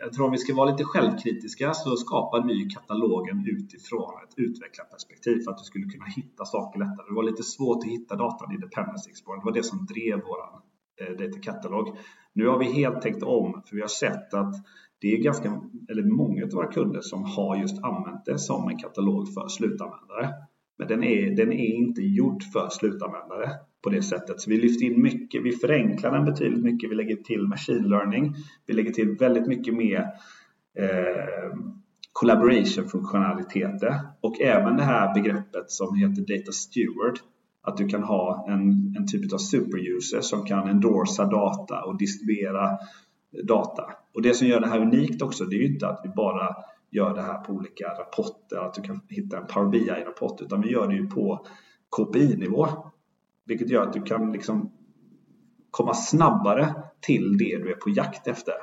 jag 0.00 0.12
tror 0.12 0.26
om 0.26 0.32
vi 0.32 0.38
ska 0.38 0.54
vara 0.54 0.70
lite 0.70 0.84
självkritiska 0.84 1.74
så 1.74 1.96
skapar 1.96 2.46
vi 2.46 2.68
katalogen 2.70 3.46
utifrån 3.46 4.12
ett 4.28 4.34
utvecklarperspektiv 4.36 5.40
för 5.44 5.50
att 5.50 5.58
du 5.58 5.64
skulle 5.64 5.84
kunna 5.84 6.06
hitta 6.16 6.44
saker 6.44 6.78
lättare. 6.78 7.06
Det 7.08 7.14
var 7.14 7.22
lite 7.22 7.42
svårt 7.42 7.84
att 7.84 7.90
hitta 7.90 8.16
datan 8.16 8.52
i 8.54 8.56
Dependency 8.56 9.10
Explorer. 9.10 9.40
Det 9.40 9.44
var 9.44 9.52
det 9.52 9.62
som 9.62 9.86
drev 9.86 10.20
vår 10.28 10.38
eh, 11.00 11.16
data 11.16 11.38
katalog. 11.38 11.98
Nu 12.32 12.46
har 12.46 12.58
vi 12.58 12.64
helt 12.64 13.02
tänkt 13.02 13.22
om 13.22 13.62
för 13.66 13.76
vi 13.76 13.80
har 13.80 13.88
sett 13.88 14.34
att 14.34 14.54
det 15.00 15.14
är 15.14 15.18
ganska, 15.18 15.60
eller 15.90 16.02
många 16.02 16.44
av 16.44 16.50
våra 16.50 16.72
kunder 16.72 17.00
som 17.00 17.24
har 17.24 17.56
just 17.56 17.82
använt 17.82 18.24
det 18.24 18.38
som 18.38 18.68
en 18.68 18.78
katalog 18.78 19.34
för 19.34 19.48
slutanvändare. 19.48 20.30
Men 20.78 20.88
den 20.88 21.04
är, 21.04 21.36
den 21.36 21.52
är 21.52 21.74
inte 21.74 22.02
gjord 22.02 22.42
för 22.42 22.68
slutanvändare 22.68 23.50
på 23.82 23.90
det 23.90 24.02
sättet. 24.02 24.40
Så 24.40 24.50
vi 24.50 24.56
lyfter 24.56 24.86
in 24.86 25.02
mycket, 25.02 25.42
vi 25.42 25.52
förenklar 25.52 26.12
den 26.12 26.24
betydligt 26.24 26.64
mycket. 26.64 26.90
Vi 26.90 26.94
lägger 26.94 27.16
till 27.16 27.46
machine 27.48 27.88
learning. 27.88 28.34
Vi 28.66 28.74
lägger 28.74 28.92
till 28.92 29.16
väldigt 29.16 29.46
mycket 29.46 29.74
mer 29.74 29.98
eh, 30.78 31.58
collaboration-funktionaliteter 32.12 34.00
och 34.20 34.40
även 34.40 34.76
det 34.76 34.82
här 34.82 35.14
begreppet 35.14 35.70
som 35.70 35.96
heter 35.96 36.36
data 36.36 36.52
steward. 36.52 37.18
Att 37.62 37.76
du 37.76 37.88
kan 37.88 38.02
ha 38.02 38.46
en, 38.48 38.94
en 38.96 39.06
typ 39.06 39.32
av 39.32 39.38
superuser 39.38 40.20
som 40.20 40.44
kan 40.44 40.68
endorsa 40.68 41.24
data 41.24 41.84
och 41.84 41.98
distribuera 41.98 42.78
data. 43.42 43.82
Och 44.14 44.22
det 44.22 44.34
som 44.34 44.46
gör 44.46 44.60
det 44.60 44.68
här 44.68 44.80
unikt 44.80 45.22
också, 45.22 45.44
det 45.44 45.56
är 45.56 45.58
ju 45.58 45.74
inte 45.74 45.88
att 45.88 46.00
vi 46.04 46.08
bara 46.08 46.56
gör 46.90 47.14
det 47.14 47.22
här 47.22 47.38
på 47.38 47.52
olika 47.52 47.86
rapporter, 47.88 48.56
att 48.56 48.74
du 48.74 48.82
kan 48.82 49.00
hitta 49.08 49.38
en 49.38 49.46
Power 49.46 49.70
BI-rapport, 49.70 50.40
utan 50.40 50.60
vi 50.60 50.70
gör 50.70 50.88
det 50.88 50.94
ju 50.94 51.06
på 51.06 51.46
KPI-nivå. 51.96 52.68
Vilket 53.44 53.70
gör 53.70 53.82
att 53.82 53.92
du 53.92 54.02
kan 54.02 54.32
liksom 54.32 54.72
komma 55.70 55.94
snabbare 55.94 56.74
till 57.00 57.38
det 57.38 57.58
du 57.58 57.70
är 57.70 57.74
på 57.74 57.90
jakt 57.90 58.26
efter. 58.26 58.54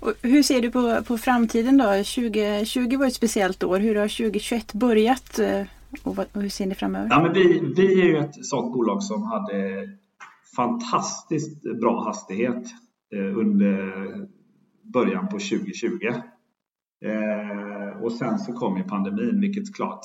Och 0.00 0.12
hur 0.22 0.42
ser 0.42 0.62
du 0.62 0.70
på, 0.70 1.02
på 1.06 1.18
framtiden 1.18 1.78
då? 1.78 1.84
2020 1.84 2.96
var 2.96 3.06
ett 3.06 3.14
speciellt 3.14 3.62
år. 3.62 3.78
Hur 3.78 3.94
har 3.94 4.08
2021 4.08 4.72
börjat 4.72 5.38
eh, 5.38 5.62
och, 6.02 6.16
vad, 6.16 6.26
och 6.32 6.42
hur 6.42 6.48
ser 6.48 6.66
ni 6.66 6.74
framöver? 6.74 7.08
Ja, 7.10 7.22
men 7.22 7.32
vi, 7.32 7.72
vi 7.76 8.00
är 8.00 8.04
ju 8.04 8.16
ett 8.16 8.46
sådant 8.46 8.72
bolag 8.72 9.02
som 9.02 9.22
hade 9.22 9.88
fantastiskt 10.56 11.62
bra 11.80 12.04
hastighet 12.04 12.64
Eh, 13.12 13.38
under 13.38 13.92
början 14.82 15.28
på 15.28 15.38
2020. 15.38 15.88
Eh, 17.04 18.02
och 18.02 18.12
sen 18.12 18.38
så 18.38 18.52
kom 18.52 18.76
ju 18.76 18.82
pandemin, 18.82 19.40
vilket 19.40 19.74
klart, 19.74 20.00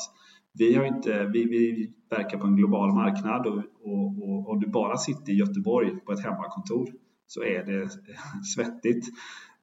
vi, 0.54 0.74
har 0.74 0.86
inte, 0.86 1.26
vi, 1.34 1.44
vi 1.46 1.92
verkar 2.10 2.38
på 2.38 2.48
en 2.48 2.56
global 2.56 2.94
marknad 2.94 3.48
och, 3.48 3.64
och, 3.82 4.30
och 4.30 4.50
om 4.50 4.60
du 4.60 4.68
bara 4.68 4.98
sitter 4.98 5.32
i 5.32 5.36
Göteborg 5.36 6.00
på 6.06 6.12
ett 6.12 6.24
hemmakontor 6.24 6.90
så 7.28 7.44
är 7.44 7.64
det 7.64 7.90
svettigt. 8.56 9.06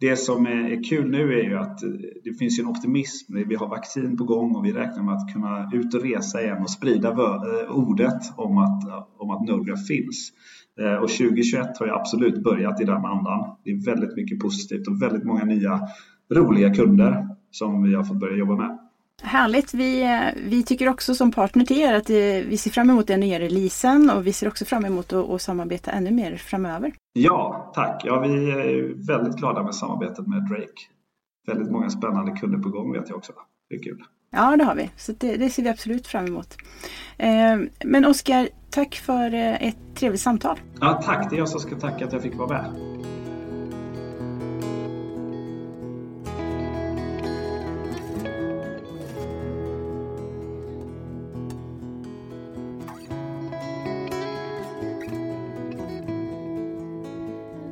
Det 0.00 0.16
som 0.16 0.46
är 0.46 0.84
kul 0.84 1.10
nu 1.10 1.32
är 1.32 1.42
ju 1.42 1.58
att 1.58 1.78
det 2.24 2.34
finns 2.38 2.58
en 2.58 2.66
optimism. 2.66 3.34
Vi 3.48 3.54
har 3.54 3.68
vaccin 3.68 4.16
på 4.16 4.24
gång 4.24 4.56
och 4.56 4.64
vi 4.64 4.72
räknar 4.72 5.02
med 5.02 5.14
att 5.14 5.32
kunna 5.32 5.70
ut 5.72 5.94
och 5.94 6.02
resa 6.02 6.42
igen 6.42 6.62
och 6.62 6.70
sprida 6.70 7.08
eh, 7.08 7.70
ordet 7.70 8.22
om 8.36 8.58
att, 8.58 9.10
om 9.18 9.30
att 9.30 9.48
Nograph 9.48 9.82
finns. 9.82 10.32
Eh, 10.80 10.94
och 10.94 11.08
2021 11.08 11.78
har 11.78 11.86
ju 11.86 11.92
absolut 11.92 12.42
börjat 12.42 12.80
i 12.80 12.84
den 12.84 13.04
andan. 13.04 13.56
Det 13.64 13.70
är 13.70 13.84
väldigt 13.84 14.16
mycket 14.16 14.38
positivt 14.38 14.88
och 14.88 15.02
väldigt 15.02 15.24
många 15.24 15.44
nya 15.44 15.80
roliga 16.34 16.74
kunder 16.74 17.28
som 17.50 17.82
vi 17.82 17.94
har 17.94 18.04
fått 18.04 18.20
börja 18.20 18.36
jobba 18.36 18.56
med. 18.56 18.78
Härligt! 19.22 19.74
Vi, 19.74 20.20
vi 20.48 20.62
tycker 20.62 20.88
också 20.88 21.14
som 21.14 21.32
partner 21.32 21.64
till 21.64 21.80
er 21.80 21.94
att 21.94 22.10
vi 22.10 22.56
ser 22.56 22.70
fram 22.70 22.90
emot 22.90 23.06
den 23.06 23.20
nya 23.20 23.40
releasen 23.40 24.10
och 24.10 24.26
vi 24.26 24.32
ser 24.32 24.48
också 24.48 24.64
fram 24.64 24.84
emot 24.84 25.12
att, 25.12 25.30
att 25.30 25.42
samarbeta 25.42 25.90
ännu 25.90 26.10
mer 26.10 26.36
framöver. 26.36 26.92
Ja, 27.12 27.72
tack! 27.74 28.02
Ja, 28.04 28.20
vi 28.20 28.50
är 28.50 29.06
väldigt 29.06 29.36
glada 29.36 29.62
med 29.62 29.74
samarbetet 29.74 30.26
med 30.26 30.48
Drake. 30.48 30.82
Väldigt 31.46 31.70
många 31.70 31.90
spännande 31.90 32.32
kunder 32.32 32.58
på 32.58 32.68
gång 32.68 32.92
vet 32.92 33.08
jag 33.08 33.18
också. 33.18 33.32
Det 33.68 33.74
är 33.74 33.82
kul. 33.82 34.04
Ja, 34.34 34.56
det 34.56 34.64
har 34.64 34.74
vi. 34.74 34.90
Så 34.96 35.12
det, 35.18 35.36
det 35.36 35.50
ser 35.50 35.62
vi 35.62 35.68
absolut 35.68 36.06
fram 36.06 36.26
emot. 36.26 36.56
Eh, 37.18 37.56
men 37.84 38.04
Oskar, 38.04 38.48
tack 38.70 38.94
för 38.94 39.34
eh, 39.34 39.62
ett 39.68 39.76
trevligt 39.94 40.20
samtal. 40.20 40.60
Ja, 40.80 41.02
tack! 41.04 41.30
Det 41.30 41.36
är 41.36 41.38
jag 41.38 41.48
som 41.48 41.60
ska 41.60 41.76
tacka 41.76 42.04
att 42.04 42.12
jag 42.12 42.22
fick 42.22 42.34
vara 42.34 42.48
med. 42.48 42.70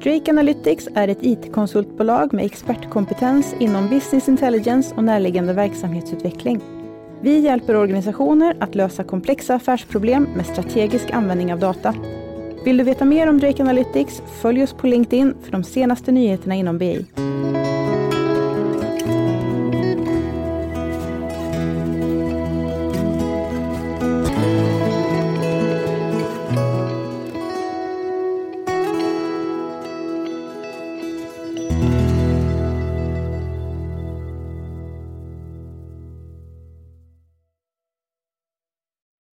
Drake 0.02 0.30
Analytics 0.30 0.88
är 0.94 1.08
ett 1.08 1.22
IT-konsultbolag 1.22 2.32
med 2.32 2.44
expertkompetens 2.44 3.54
inom 3.58 3.88
business 3.88 4.28
intelligence 4.28 4.94
och 4.94 5.04
närliggande 5.04 5.52
verksamhetsutveckling. 5.52 6.60
Vi 7.20 7.38
hjälper 7.38 7.76
organisationer 7.76 8.56
att 8.60 8.74
lösa 8.74 9.04
komplexa 9.04 9.54
affärsproblem 9.54 10.28
med 10.36 10.46
strategisk 10.46 11.10
användning 11.10 11.52
av 11.52 11.58
data. 11.58 11.94
Vill 12.64 12.76
du 12.76 12.84
veta 12.84 13.04
mer 13.04 13.28
om 13.28 13.38
Drake 13.38 13.62
Analytics? 13.62 14.22
Följ 14.42 14.62
oss 14.62 14.72
på 14.72 14.86
LinkedIn 14.86 15.34
för 15.42 15.52
de 15.52 15.64
senaste 15.64 16.12
nyheterna 16.12 16.54
inom 16.54 16.78
BI. 16.78 17.06